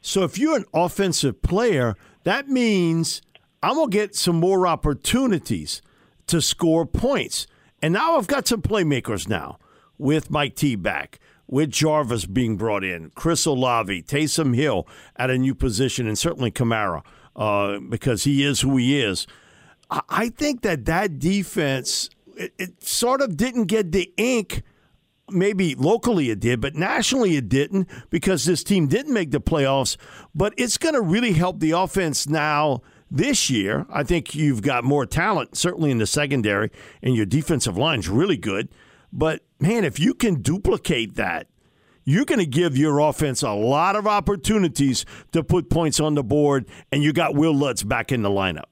So 0.01 0.23
if 0.23 0.37
you're 0.37 0.57
an 0.57 0.65
offensive 0.73 1.41
player, 1.41 1.95
that 2.25 2.47
means 2.49 3.21
I'm 3.63 3.75
going 3.75 3.89
to 3.89 3.97
get 3.97 4.15
some 4.15 4.35
more 4.35 4.67
opportunities 4.67 5.81
to 6.33 6.41
score 6.41 6.83
points. 6.83 7.45
And 7.79 7.93
now 7.93 8.17
I've 8.17 8.25
got 8.25 8.47
some 8.47 8.63
playmakers 8.63 9.29
now 9.29 9.59
with 9.99 10.31
Mike 10.31 10.55
T 10.55 10.75
back, 10.75 11.19
with 11.47 11.69
Jarvis 11.69 12.25
being 12.25 12.57
brought 12.57 12.83
in, 12.83 13.11
Chris 13.13 13.45
Olave, 13.45 14.01
Taysom 14.03 14.55
Hill 14.55 14.87
at 15.15 15.29
a 15.29 15.37
new 15.37 15.53
position, 15.53 16.07
and 16.07 16.17
certainly 16.17 16.49
Kamara 16.49 17.03
uh, 17.35 17.79
because 17.79 18.23
he 18.23 18.43
is 18.43 18.61
who 18.61 18.77
he 18.77 18.99
is. 18.99 19.27
I 20.09 20.29
think 20.29 20.63
that 20.63 20.85
that 20.85 21.19
defense, 21.19 22.09
it, 22.35 22.51
it 22.57 22.83
sort 22.83 23.21
of 23.21 23.37
didn't 23.37 23.65
get 23.65 23.91
the 23.91 24.11
ink 24.17 24.63
maybe 25.29 25.75
locally 25.75 26.31
it 26.31 26.39
did, 26.39 26.61
but 26.61 26.73
nationally 26.73 27.37
it 27.37 27.47
didn't 27.47 27.87
because 28.09 28.45
this 28.45 28.63
team 28.63 28.87
didn't 28.87 29.13
make 29.13 29.29
the 29.29 29.39
playoffs. 29.39 29.97
But 30.33 30.55
it's 30.57 30.79
going 30.79 30.95
to 30.95 31.01
really 31.01 31.33
help 31.33 31.59
the 31.59 31.71
offense 31.71 32.27
now 32.27 32.81
this 33.13 33.49
year. 33.49 33.85
I 33.89 34.03
think 34.03 34.35
you've 34.35 34.63
got 34.63 34.83
more 34.83 35.05
talent, 35.05 35.55
certainly 35.55 35.91
in 35.91 35.99
the 35.99 36.07
secondary, 36.07 36.71
and 37.01 37.15
your 37.15 37.25
defensive 37.25 37.77
line's 37.77 38.09
really 38.09 38.37
good. 38.37 38.69
But 39.13 39.41
man, 39.59 39.85
if 39.85 39.99
you 39.99 40.15
can 40.15 40.41
duplicate 40.41 41.15
that, 41.15 41.47
you're 42.03 42.25
going 42.25 42.39
to 42.39 42.45
give 42.45 42.75
your 42.75 42.99
offense 42.99 43.43
a 43.43 43.51
lot 43.51 43.95
of 43.95 44.07
opportunities 44.07 45.05
to 45.31 45.43
put 45.43 45.69
points 45.69 45.99
on 46.01 46.15
the 46.15 46.23
board, 46.23 46.65
and 46.91 47.01
you 47.01 47.13
got 47.13 47.35
Will 47.35 47.55
Lutz 47.55 47.83
back 47.83 48.11
in 48.11 48.23
the 48.23 48.29
lineup. 48.29 48.65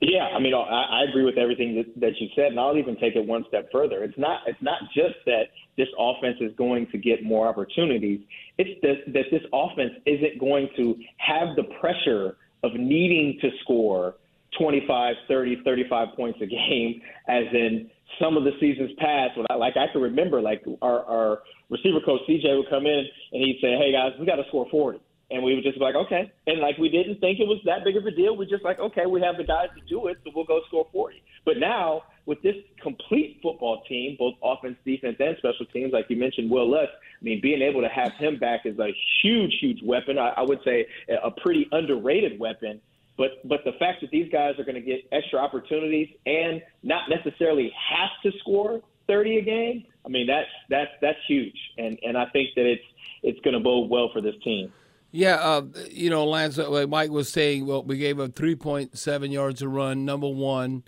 Yeah, 0.00 0.24
I 0.34 0.38
mean, 0.38 0.52
I, 0.52 1.04
agree 1.08 1.24
with 1.24 1.38
everything 1.38 1.76
that, 1.76 2.00
that 2.00 2.20
you 2.20 2.28
said, 2.34 2.46
and 2.46 2.60
I'll 2.60 2.76
even 2.76 2.96
take 2.96 3.16
it 3.16 3.24
one 3.24 3.44
step 3.48 3.70
further. 3.72 4.02
It's 4.04 4.18
not 4.18 4.40
it's 4.46 4.60
not 4.60 4.80
just 4.94 5.14
that 5.24 5.44
this 5.78 5.88
offense 5.98 6.36
is 6.40 6.52
going 6.56 6.88
to 6.88 6.98
get 6.98 7.22
more 7.24 7.46
opportunities. 7.48 8.20
It's 8.58 8.78
that, 8.82 9.12
that 9.12 9.24
this 9.30 9.42
offense 9.52 9.92
isn't 10.04 10.38
going 10.38 10.68
to 10.76 10.96
have 11.18 11.56
the 11.56 11.64
pressure 11.80 12.36
of 12.64 12.72
needing 12.74 13.38
to 13.42 13.50
score 13.62 14.14
25, 14.58 15.14
30, 15.28 15.62
35 15.64 16.08
points 16.16 16.38
a 16.42 16.46
game, 16.46 17.00
as 17.28 17.44
in 17.52 17.90
some 18.20 18.36
of 18.36 18.44
the 18.44 18.52
seasons 18.60 18.90
past. 18.98 19.36
When 19.36 19.46
I, 19.50 19.54
like 19.54 19.76
I 19.76 19.92
can 19.92 20.00
remember, 20.00 20.40
like 20.40 20.62
our, 20.82 21.04
our 21.04 21.42
receiver 21.70 21.98
coach 22.04 22.20
CJ 22.28 22.56
would 22.56 22.70
come 22.70 22.86
in 22.86 23.04
and 23.32 23.42
he'd 23.42 23.58
say, 23.60 23.76
"Hey 23.76 23.92
guys, 23.92 24.12
we 24.18 24.26
got 24.26 24.36
to 24.36 24.44
score 24.48 24.66
40." 24.70 25.00
And 25.30 25.42
we 25.42 25.54
would 25.54 25.64
just 25.64 25.78
be 25.78 25.84
like, 25.84 25.96
okay. 25.96 26.30
And 26.46 26.60
like 26.60 26.76
we 26.78 26.88
didn't 26.88 27.18
think 27.18 27.40
it 27.40 27.48
was 27.48 27.58
that 27.64 27.82
big 27.82 27.96
of 27.96 28.04
a 28.04 28.10
deal. 28.10 28.36
We 28.36 28.46
just 28.46 28.62
like, 28.62 28.78
okay, 28.78 29.06
we 29.06 29.20
have 29.22 29.36
the 29.36 29.44
guys 29.44 29.68
to 29.74 29.82
do 29.88 30.06
it, 30.06 30.18
so 30.22 30.30
we'll 30.34 30.44
go 30.44 30.60
score 30.68 30.86
40. 30.92 31.22
But 31.44 31.54
now 31.58 32.02
with 32.26 32.40
this 32.42 32.56
complete 32.82 33.38
football 33.42 33.82
team, 33.88 34.16
both 34.18 34.34
offense, 34.42 34.76
defense, 34.84 35.16
and 35.20 35.36
special 35.38 35.66
teams, 35.66 35.92
like 35.92 36.06
you 36.08 36.16
mentioned, 36.16 36.50
Will 36.50 36.70
Lutz, 36.70 36.92
I 37.20 37.24
mean, 37.24 37.40
being 37.42 37.60
able 37.60 37.82
to 37.82 37.88
have 37.88 38.12
him 38.12 38.38
back 38.38 38.60
is 38.64 38.78
a 38.78 38.88
huge, 39.22 39.54
huge 39.60 39.80
weapon. 39.82 40.18
I, 40.18 40.30
I 40.36 40.42
would 40.42 40.60
say 40.64 40.86
a 41.22 41.30
pretty 41.30 41.68
underrated 41.72 42.38
weapon. 42.38 42.80
But 43.16 43.46
but 43.46 43.60
the 43.64 43.72
fact 43.78 44.00
that 44.00 44.10
these 44.10 44.30
guys 44.32 44.58
are 44.58 44.64
going 44.64 44.74
to 44.74 44.80
get 44.80 45.06
extra 45.12 45.38
opportunities 45.38 46.08
and 46.26 46.60
not 46.82 47.02
necessarily 47.08 47.72
have 47.90 48.10
to 48.24 48.36
score 48.40 48.80
30 49.06 49.38
a 49.38 49.42
game, 49.42 49.84
I 50.04 50.08
mean 50.08 50.26
that's 50.26 50.48
that's 50.68 50.90
that's 51.00 51.18
huge. 51.28 51.56
And 51.78 51.98
and 52.02 52.18
I 52.18 52.26
think 52.30 52.50
that 52.56 52.66
it's 52.66 52.82
it's 53.22 53.38
going 53.40 53.54
to 53.54 53.60
bode 53.60 53.88
well 53.88 54.10
for 54.12 54.20
this 54.20 54.34
team. 54.42 54.72
Yeah, 55.12 55.36
uh, 55.36 55.62
you 55.92 56.10
know, 56.10 56.26
Lance, 56.26 56.58
like 56.58 56.88
Mike 56.88 57.10
was 57.10 57.28
saying, 57.28 57.66
well, 57.66 57.84
we 57.84 57.98
gave 57.98 58.18
up 58.18 58.32
3.7 58.32 59.32
yards 59.32 59.62
a 59.62 59.68
run, 59.68 60.04
number 60.04 60.26
one. 60.26 60.82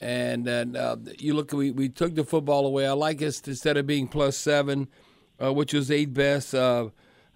And 0.00 0.44
then 0.44 0.76
uh, 0.76 0.96
you 1.18 1.34
look, 1.34 1.52
we, 1.52 1.70
we 1.70 1.88
took 1.88 2.14
the 2.14 2.24
football 2.24 2.66
away. 2.66 2.86
I 2.86 2.92
like 2.92 3.22
us 3.22 3.40
instead 3.46 3.76
of 3.76 3.86
being 3.86 4.08
plus 4.08 4.36
seven, 4.36 4.88
uh, 5.42 5.52
which 5.52 5.72
was 5.72 5.90
eight 5.90 6.12
best. 6.12 6.54
Uh, 6.54 6.90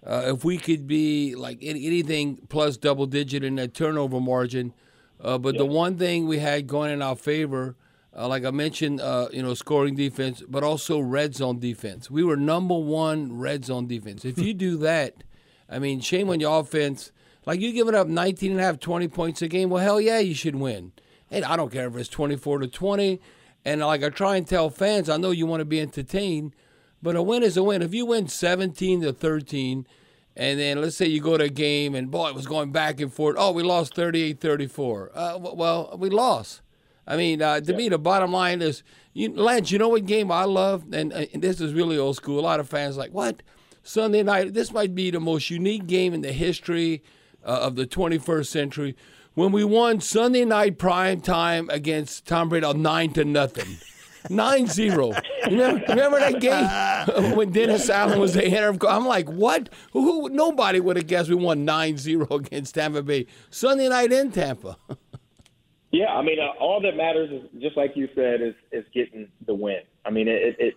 uh, 0.05 0.23
if 0.27 0.43
we 0.43 0.57
could 0.57 0.87
be 0.87 1.35
like 1.35 1.59
anything 1.61 2.37
plus 2.49 2.77
double 2.77 3.05
digit 3.05 3.43
in 3.43 3.55
that 3.55 3.73
turnover 3.73 4.19
margin. 4.19 4.73
but 5.19 5.45
yep. 5.45 5.57
the 5.57 5.65
one 5.65 5.97
thing 5.97 6.27
we 6.27 6.39
had 6.39 6.67
going 6.67 6.91
in 6.91 7.01
our 7.01 7.15
favor, 7.15 7.75
like 8.15 8.43
I 8.43 8.51
mentioned, 8.51 8.99
you 9.31 9.43
know, 9.43 9.53
scoring 9.53 9.95
defense, 9.95 10.43
but 10.47 10.63
also 10.63 10.99
red 10.99 11.35
zone 11.35 11.59
defense. 11.59 12.09
We 12.09 12.23
were 12.23 12.37
number 12.37 12.77
one 12.77 13.37
red 13.37 13.65
zone 13.65 13.87
defense. 13.87 14.25
If 14.25 14.39
you 14.39 14.53
do 14.55 14.77
that, 14.77 15.23
I 15.69 15.79
mean, 15.79 15.99
shame 16.01 16.29
on 16.29 16.39
your 16.39 16.59
offense. 16.59 17.11
Like 17.45 17.59
you 17.59 17.71
giving 17.71 17.95
up 17.95 18.07
19 18.07 18.51
and 18.51 18.59
a 18.59 18.63
half, 18.63 18.79
20 18.79 19.07
points 19.07 19.41
a 19.41 19.47
game. 19.47 19.69
Well, 19.69 19.83
hell 19.83 20.01
yeah, 20.01 20.19
you 20.19 20.35
should 20.35 20.55
win. 20.55 20.91
And 21.31 21.45
I 21.45 21.55
don't 21.55 21.71
care 21.71 21.87
if 21.87 21.95
it's 21.95 22.09
24 22.09 22.59
to 22.59 22.67
20. 22.67 23.21
And 23.63 23.81
like 23.81 24.03
I 24.03 24.09
try 24.09 24.35
and 24.35 24.45
tell 24.45 24.69
fans, 24.69 25.09
I 25.09 25.17
know 25.17 25.31
you 25.31 25.45
want 25.45 25.61
to 25.61 25.65
be 25.65 25.79
entertained, 25.79 26.53
but 27.01 27.15
a 27.15 27.23
win 27.23 27.41
is 27.41 27.57
a 27.57 27.63
win. 27.63 27.81
If 27.81 27.93
you 27.93 28.05
win 28.05 28.27
17 28.27 29.01
to 29.01 29.13
13, 29.13 29.87
and 30.35 30.59
then 30.59 30.81
let's 30.81 30.95
say 30.95 31.07
you 31.07 31.21
go 31.21 31.37
to 31.37 31.45
a 31.45 31.49
game 31.49 31.95
and 31.95 32.11
boy, 32.11 32.29
it 32.29 32.35
was 32.35 32.47
going 32.47 32.71
back 32.71 32.99
and 32.99 33.13
forth. 33.13 33.35
Oh, 33.39 33.51
we 33.51 33.63
lost 33.63 33.95
38 33.95 34.39
34. 34.39 35.11
Uh, 35.13 35.37
well, 35.39 35.95
we 35.97 36.09
lost. 36.09 36.61
I 37.07 37.17
mean, 37.17 37.41
uh, 37.41 37.59
to 37.59 37.71
yeah. 37.71 37.77
me, 37.77 37.89
the 37.89 37.97
bottom 37.97 38.31
line 38.31 38.61
is, 38.61 38.83
you, 39.13 39.33
Lance, 39.33 39.71
you 39.71 39.79
know 39.79 39.89
what 39.89 40.05
game 40.05 40.31
I 40.31 40.45
love? 40.45 40.85
And, 40.93 41.11
and 41.11 41.41
this 41.41 41.59
is 41.59 41.73
really 41.73 41.97
old 41.97 42.15
school. 42.15 42.39
A 42.39 42.41
lot 42.41 42.59
of 42.59 42.69
fans 42.69 42.97
like, 42.97 43.11
what? 43.11 43.41
Sunday 43.83 44.23
night. 44.23 44.53
This 44.53 44.71
might 44.71 44.95
be 44.95 45.11
the 45.11 45.19
most 45.19 45.49
unique 45.49 45.87
game 45.87 46.13
in 46.13 46.21
the 46.21 46.31
history 46.31 47.03
uh, 47.43 47.59
of 47.61 47.75
the 47.75 47.85
21st 47.85 48.45
century 48.45 48.95
when 49.33 49.51
we 49.51 49.63
won 49.63 50.01
Sunday 50.01 50.45
night 50.45 50.77
prime 50.77 51.21
time 51.21 51.69
against 51.69 52.27
Tom 52.27 52.49
Brady 52.49 52.71
nine 52.73 53.13
to 53.13 53.25
nothing. 53.25 53.77
9 54.29 54.67
0. 54.67 55.11
Remember, 55.45 55.83
remember 55.89 56.19
that 56.19 56.39
game 56.39 57.35
when 57.35 57.51
Dennis 57.51 57.89
Allen 57.89 58.19
was 58.19 58.33
the 58.33 58.41
head 58.41 58.63
interim? 58.63 58.79
I'm 58.87 59.05
like, 59.05 59.27
what? 59.27 59.69
Who, 59.93 60.29
nobody 60.29 60.79
would 60.79 60.97
have 60.97 61.07
guessed 61.07 61.29
we 61.29 61.35
won 61.35 61.65
9 61.65 61.97
0 61.97 62.27
against 62.29 62.75
Tampa 62.75 63.01
Bay. 63.01 63.25
Sunday 63.49 63.89
night 63.89 64.11
in 64.11 64.31
Tampa. 64.31 64.77
yeah, 65.91 66.13
I 66.13 66.21
mean, 66.21 66.37
uh, 66.39 66.57
all 66.59 66.81
that 66.81 66.95
matters 66.95 67.31
is, 67.31 67.61
just 67.61 67.77
like 67.77 67.93
you 67.95 68.07
said, 68.15 68.41
is, 68.41 68.53
is 68.71 68.85
getting 68.93 69.27
the 69.45 69.53
win. 69.53 69.81
I 70.05 70.11
mean, 70.11 70.27
it, 70.27 70.41
it, 70.41 70.55
it 70.59 70.73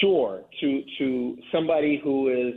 sure 0.00 0.42
to 0.60 0.82
to 0.98 1.36
somebody 1.52 2.00
who 2.02 2.28
is 2.28 2.54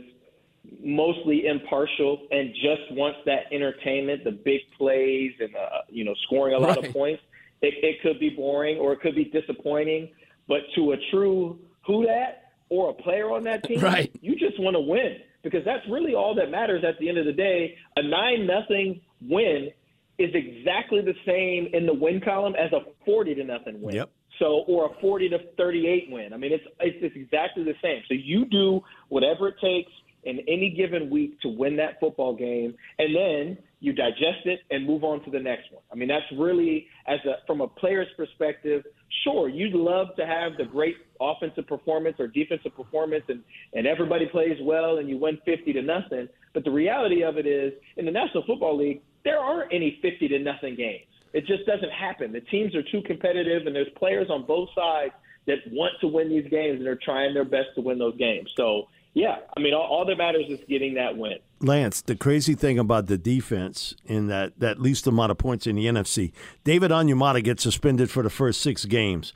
mostly 0.82 1.46
impartial 1.46 2.26
and 2.30 2.52
just 2.54 2.92
wants 2.92 3.18
that 3.26 3.52
entertainment, 3.52 4.24
the 4.24 4.30
big 4.32 4.60
plays 4.76 5.32
and 5.40 5.54
uh, 5.54 5.82
you 5.88 6.04
know 6.04 6.14
scoring 6.26 6.54
a 6.54 6.58
lot 6.58 6.76
Right. 6.76 6.86
of 6.86 6.92
points, 6.92 7.22
it, 7.62 7.74
it 7.82 8.02
could 8.02 8.18
be 8.18 8.30
boring 8.30 8.78
or 8.78 8.92
it 8.92 9.00
could 9.00 9.14
be 9.14 9.24
disappointing. 9.24 10.10
But 10.48 10.60
to 10.76 10.92
a 10.92 10.96
true 11.10 11.58
Who 11.86 12.04
Dat 12.06 12.52
or 12.68 12.90
a 12.90 12.94
player 12.94 13.30
on 13.30 13.44
that 13.44 13.64
team, 13.64 13.80
Right. 13.80 14.10
you 14.20 14.36
just 14.36 14.58
want 14.60 14.74
to 14.74 14.80
win 14.80 15.18
because 15.42 15.64
that's 15.64 15.84
really 15.90 16.14
all 16.14 16.34
that 16.36 16.50
matters 16.50 16.84
at 16.86 16.98
the 16.98 17.08
end 17.08 17.18
of 17.18 17.26
the 17.26 17.32
day. 17.32 17.76
A 17.96 18.02
nine 18.02 18.46
nothing 18.46 19.00
win 19.22 19.70
is 20.18 20.30
exactly 20.34 21.00
the 21.02 21.14
same 21.26 21.68
in 21.74 21.86
the 21.86 21.94
win 21.94 22.20
column 22.20 22.54
as 22.56 22.72
a 22.72 22.80
forty 23.04 23.34
to 23.34 23.44
nothing 23.44 23.80
win. 23.80 23.96
Yep. 23.96 24.10
So, 24.40 24.64
or 24.66 24.86
a 24.86 25.00
40 25.00 25.28
to 25.28 25.38
38 25.56 26.08
win. 26.10 26.32
I 26.32 26.36
mean, 26.36 26.52
it's, 26.52 26.64
it's 26.80 26.96
it's 27.00 27.14
exactly 27.14 27.62
the 27.62 27.74
same. 27.80 28.02
So 28.08 28.14
you 28.14 28.44
do 28.46 28.80
whatever 29.08 29.46
it 29.46 29.54
takes 29.62 29.92
in 30.24 30.40
any 30.48 30.70
given 30.70 31.10
week 31.10 31.40
to 31.40 31.48
win 31.48 31.76
that 31.76 32.00
football 32.00 32.34
game, 32.34 32.74
and 32.98 33.14
then 33.14 33.58
you 33.80 33.92
digest 33.92 34.46
it 34.46 34.60
and 34.70 34.86
move 34.86 35.04
on 35.04 35.22
to 35.24 35.30
the 35.30 35.38
next 35.38 35.70
one. 35.70 35.82
I 35.92 35.94
mean, 35.94 36.08
that's 36.08 36.24
really 36.38 36.86
as 37.06 37.18
a 37.26 37.46
from 37.46 37.60
a 37.60 37.68
player's 37.68 38.08
perspective. 38.16 38.84
Sure, 39.22 39.48
you'd 39.48 39.74
love 39.74 40.08
to 40.16 40.26
have 40.26 40.52
the 40.58 40.64
great 40.64 40.96
offensive 41.20 41.66
performance 41.66 42.16
or 42.18 42.26
defensive 42.26 42.74
performance, 42.74 43.24
and 43.28 43.42
and 43.74 43.86
everybody 43.86 44.26
plays 44.26 44.58
well, 44.62 44.98
and 44.98 45.08
you 45.08 45.18
win 45.18 45.38
50 45.44 45.72
to 45.72 45.82
nothing. 45.82 46.28
But 46.52 46.64
the 46.64 46.70
reality 46.70 47.22
of 47.22 47.36
it 47.36 47.46
is, 47.46 47.72
in 47.96 48.04
the 48.04 48.12
National 48.12 48.44
Football 48.46 48.78
League, 48.78 49.02
there 49.24 49.38
aren't 49.38 49.72
any 49.72 49.98
50 50.02 50.28
to 50.28 50.38
nothing 50.38 50.76
games. 50.76 51.06
It 51.32 51.46
just 51.46 51.66
doesn't 51.66 51.90
happen. 51.90 52.32
The 52.32 52.40
teams 52.42 52.74
are 52.76 52.82
too 52.82 53.02
competitive, 53.02 53.66
and 53.66 53.74
there's 53.74 53.88
players 53.96 54.28
on 54.30 54.46
both 54.46 54.68
sides 54.74 55.12
that 55.46 55.58
want 55.72 55.92
to 56.00 56.06
win 56.06 56.28
these 56.28 56.48
games, 56.48 56.78
and 56.78 56.86
they're 56.86 56.98
trying 57.04 57.34
their 57.34 57.44
best 57.44 57.68
to 57.74 57.80
win 57.80 57.98
those 57.98 58.16
games. 58.16 58.48
So, 58.56 58.88
yeah, 59.14 59.36
I 59.56 59.60
mean, 59.60 59.74
all, 59.74 59.86
all 59.86 60.04
that 60.04 60.18
matters 60.18 60.46
is 60.48 60.58
getting 60.68 60.94
that 60.94 61.16
win. 61.16 61.38
Lance, 61.60 62.02
the 62.02 62.16
crazy 62.16 62.54
thing 62.54 62.80
about 62.80 63.06
the 63.06 63.16
defense 63.16 63.94
in 64.04 64.26
that, 64.26 64.58
that 64.58 64.80
least 64.80 65.06
amount 65.06 65.30
of 65.30 65.38
points 65.38 65.68
in 65.68 65.76
the 65.76 65.86
NFC, 65.86 66.32
David 66.64 66.90
Onyemata 66.90 67.42
gets 67.42 67.62
suspended 67.62 68.10
for 68.10 68.24
the 68.24 68.30
first 68.30 68.60
six 68.60 68.84
games. 68.84 69.32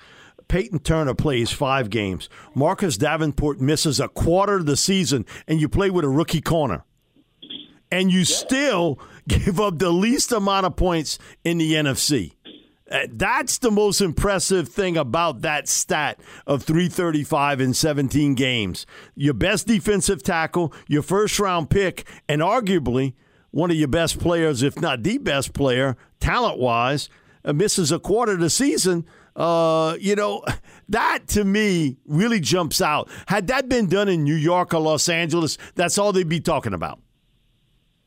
Payton 0.49 0.81
Turner 0.81 1.15
plays 1.15 1.53
five 1.53 1.91
games. 1.91 2.29
Marcus 2.55 2.97
Davenport 2.97 3.61
misses 3.61 4.01
a 4.01 4.09
quarter 4.09 4.57
of 4.57 4.67
the 4.67 4.77
season, 4.77 5.25
and 5.47 5.61
you 5.61 5.69
play 5.69 5.91
with 5.91 6.05
a 6.05 6.09
rookie 6.09 6.41
corner. 6.41 6.85
And 7.91 8.11
you 8.11 8.25
still 8.25 8.99
give 9.29 9.61
up 9.61 9.79
the 9.79 9.91
least 9.91 10.33
amount 10.33 10.67
of 10.67 10.75
points 10.75 11.19
in 11.45 11.59
the 11.59 11.75
NFC. 11.75 12.35
Uh, 12.91 13.07
That's 13.13 13.59
the 13.59 13.71
most 13.71 14.01
impressive 14.01 14.69
thing 14.69 14.97
about 14.97 15.43
that 15.43 15.69
stat 15.69 16.19
of 16.47 16.63
335 16.63 17.61
in 17.61 17.75
17 17.75 18.35
games. 18.35 18.87
Your 19.15 19.35
best 19.35 19.67
defensive 19.67 20.23
tackle, 20.23 20.73
your 20.87 21.03
first 21.03 21.39
round 21.39 21.71
pick, 21.71 22.09
and 22.29 22.41
arguably 22.41 23.15
one 23.51 23.71
of 23.71 23.77
your 23.77 23.89
best 23.89 24.19
players, 24.19 24.63
if 24.63 24.81
not 24.81 25.03
the 25.03 25.19
best 25.19 25.53
player, 25.53 25.97
talent 26.21 26.59
wise, 26.59 27.09
uh, 27.45 27.53
misses 27.53 27.93
a 27.93 27.99
quarter 27.99 28.33
of 28.33 28.41
the 28.41 28.51
season. 28.51 29.05
Uh, 29.37 29.97
you 30.01 30.17
know, 30.17 30.43
that 30.89 31.27
to 31.29 31.45
me 31.45 31.97
really 32.07 32.41
jumps 32.41 32.81
out. 32.81 33.09
Had 33.27 33.47
that 33.49 33.69
been 33.69 33.87
done 33.89 34.09
in 34.09 34.25
New 34.25 34.35
York 34.35 34.75
or 34.75 34.81
Los 34.81 35.09
Angeles, 35.09 35.59
that's 35.75 35.99
all 35.99 36.13
they'd 36.13 36.29
be 36.29 36.41
talking 36.41 36.75
about. 36.75 37.01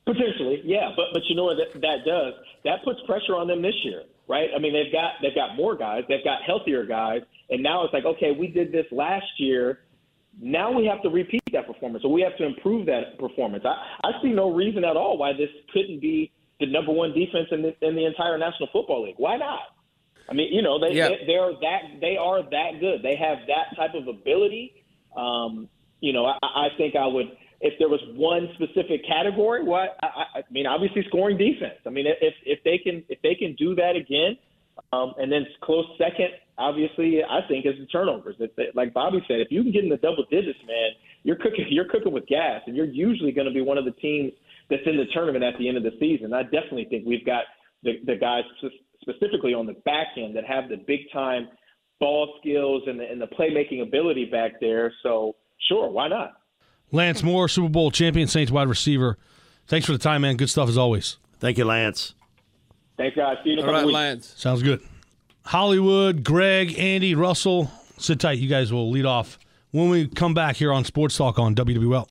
Potentially, 0.05 0.61
yeah, 0.65 0.89
but 0.95 1.05
but 1.13 1.21
you 1.29 1.35
know 1.35 1.45
what 1.45 1.57
that, 1.57 1.79
that 1.81 2.05
does? 2.05 2.33
That 2.63 2.83
puts 2.83 2.99
pressure 3.05 3.35
on 3.35 3.47
them 3.47 3.61
this 3.61 3.75
year, 3.83 4.03
right? 4.27 4.49
I 4.55 4.59
mean, 4.59 4.73
they've 4.73 4.91
got 4.91 5.13
they've 5.21 5.35
got 5.35 5.55
more 5.55 5.75
guys, 5.75 6.03
they've 6.07 6.23
got 6.23 6.43
healthier 6.43 6.85
guys, 6.85 7.21
and 7.49 7.61
now 7.63 7.83
it's 7.83 7.93
like, 7.93 8.05
okay, 8.05 8.31
we 8.37 8.47
did 8.47 8.71
this 8.71 8.85
last 8.91 9.25
year. 9.37 9.79
Now 10.39 10.71
we 10.71 10.85
have 10.85 11.01
to 11.03 11.09
repeat 11.09 11.41
that 11.51 11.67
performance, 11.67 12.03
so 12.03 12.09
we 12.09 12.21
have 12.21 12.37
to 12.37 12.45
improve 12.45 12.85
that 12.85 13.19
performance. 13.19 13.65
I, 13.65 14.07
I 14.07 14.21
see 14.21 14.29
no 14.29 14.53
reason 14.53 14.85
at 14.85 14.95
all 14.95 15.17
why 15.17 15.33
this 15.33 15.49
couldn't 15.73 15.99
be 15.99 16.31
the 16.59 16.67
number 16.67 16.91
one 16.93 17.11
defense 17.13 17.47
in 17.51 17.61
the, 17.63 17.75
in 17.85 17.95
the 17.95 18.05
entire 18.05 18.37
National 18.37 18.69
Football 18.71 19.03
League. 19.05 19.15
Why 19.17 19.35
not? 19.35 19.59
I 20.29 20.33
mean, 20.33 20.53
you 20.53 20.61
know, 20.61 20.79
they, 20.79 20.95
Yeah. 20.95 21.09
they 21.09 21.25
they're 21.27 21.51
that 21.51 21.81
they 21.99 22.15
are 22.15 22.41
that 22.43 22.79
good. 22.79 23.01
They 23.03 23.15
have 23.15 23.39
that 23.47 23.75
type 23.75 23.93
of 23.93 24.07
ability. 24.07 24.73
Um, 25.17 25.67
you 25.99 26.13
know, 26.13 26.25
I, 26.25 26.37
I 26.41 26.67
think 26.77 26.95
I 26.95 27.05
would 27.07 27.31
if 27.61 27.73
there 27.79 27.89
was 27.89 28.01
one 28.15 28.49
specific 28.55 29.05
category. 29.07 29.63
What 29.63 29.97
I, 30.01 30.07
I 30.07 30.39
I 30.39 30.41
mean, 30.51 30.65
obviously 30.65 31.03
scoring 31.07 31.37
defense. 31.37 31.79
I 31.85 31.89
mean, 31.89 32.05
if 32.07 32.33
if 32.45 32.59
they 32.63 32.77
can 32.77 33.03
if 33.09 33.21
they 33.21 33.35
can 33.35 33.55
do 33.55 33.75
that 33.75 33.95
again, 33.95 34.37
um, 34.93 35.13
and 35.17 35.31
then 35.31 35.45
close 35.61 35.85
second, 35.97 36.29
obviously, 36.57 37.21
I 37.23 37.41
think 37.47 37.65
is 37.65 37.79
the 37.79 37.85
turnovers. 37.87 38.35
If 38.39 38.55
they, 38.55 38.69
like 38.73 38.93
Bobby 38.93 39.19
said, 39.27 39.39
if 39.39 39.49
you 39.51 39.63
can 39.63 39.71
get 39.71 39.83
in 39.83 39.89
the 39.89 39.97
double 39.97 40.25
digits, 40.29 40.59
man, 40.67 40.91
you're 41.23 41.37
cooking 41.37 41.65
you're 41.69 41.89
cooking 41.89 42.11
with 42.11 42.27
gas, 42.27 42.61
and 42.65 42.75
you're 42.75 42.85
usually 42.89 43.31
going 43.31 43.47
to 43.47 43.53
be 43.53 43.61
one 43.61 43.77
of 43.77 43.85
the 43.85 43.95
teams 44.01 44.33
that's 44.69 44.83
in 44.85 44.97
the 44.97 45.05
tournament 45.13 45.43
at 45.43 45.53
the 45.59 45.67
end 45.67 45.77
of 45.77 45.83
the 45.83 45.93
season. 45.99 46.33
I 46.33 46.43
definitely 46.43 46.87
think 46.89 47.05
we've 47.05 47.25
got 47.25 47.43
the, 47.83 47.93
the 48.05 48.15
guys 48.15 48.43
specifically 49.01 49.53
on 49.53 49.65
the 49.65 49.75
back 49.85 50.07
end 50.17 50.35
that 50.35 50.45
have 50.45 50.69
the 50.69 50.77
big 50.77 51.01
time 51.11 51.49
ball 51.99 52.35
skills 52.39 52.83
and 52.87 52.99
the, 52.99 53.05
and 53.05 53.21
the 53.21 53.27
playmaking 53.27 53.81
ability 53.81 54.25
back 54.25 54.53
there. 54.59 54.93
So 55.03 55.35
sure, 55.67 55.89
why 55.89 56.07
not? 56.07 56.40
Lance 56.91 57.23
Moore, 57.23 57.47
Super 57.47 57.69
Bowl 57.69 57.91
champion, 57.91 58.27
Saints 58.27 58.51
wide 58.51 58.67
receiver. 58.67 59.17
Thanks 59.67 59.85
for 59.85 59.93
the 59.93 59.97
time, 59.97 60.21
man. 60.21 60.37
Good 60.37 60.49
stuff 60.49 60.69
as 60.69 60.77
always. 60.77 61.17
Thank 61.39 61.57
you, 61.57 61.65
Lance. 61.65 62.13
Thanks, 62.97 63.15
guys. 63.15 63.37
See 63.43 63.51
you 63.51 63.59
in 63.59 63.65
a 63.65 63.71
All 63.71 63.85
weeks. 63.85 63.93
Lance. 63.93 64.33
Sounds 64.37 64.61
good. 64.61 64.81
Hollywood, 65.45 66.23
Greg, 66.23 66.77
Andy, 66.77 67.15
Russell, 67.15 67.71
sit 67.97 68.19
tight. 68.19 68.37
You 68.37 68.47
guys 68.47 68.71
will 68.71 68.91
lead 68.91 69.05
off 69.05 69.39
when 69.71 69.89
we 69.89 70.07
come 70.07 70.33
back 70.33 70.55
here 70.55 70.71
on 70.71 70.83
Sports 70.85 71.17
Talk 71.17 71.39
on 71.39 71.55
WWL. 71.55 72.07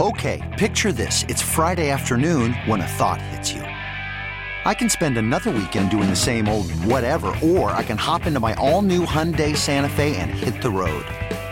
Okay, 0.00 0.54
picture 0.58 0.92
this. 0.92 1.24
It's 1.28 1.42
Friday 1.42 1.90
afternoon 1.90 2.54
when 2.64 2.80
a 2.80 2.86
thought 2.86 3.20
hits 3.20 3.52
you. 3.52 3.60
I 3.60 4.72
can 4.72 4.88
spend 4.88 5.18
another 5.18 5.50
weekend 5.50 5.90
doing 5.90 6.08
the 6.08 6.16
same 6.16 6.48
old 6.48 6.70
whatever, 6.84 7.34
or 7.42 7.70
I 7.72 7.82
can 7.82 7.98
hop 7.98 8.26
into 8.26 8.40
my 8.40 8.54
all 8.54 8.82
new 8.82 9.04
Hyundai 9.04 9.56
Santa 9.56 9.88
Fe 9.88 10.16
and 10.16 10.30
hit 10.30 10.62
the 10.62 10.70
road. 10.70 11.04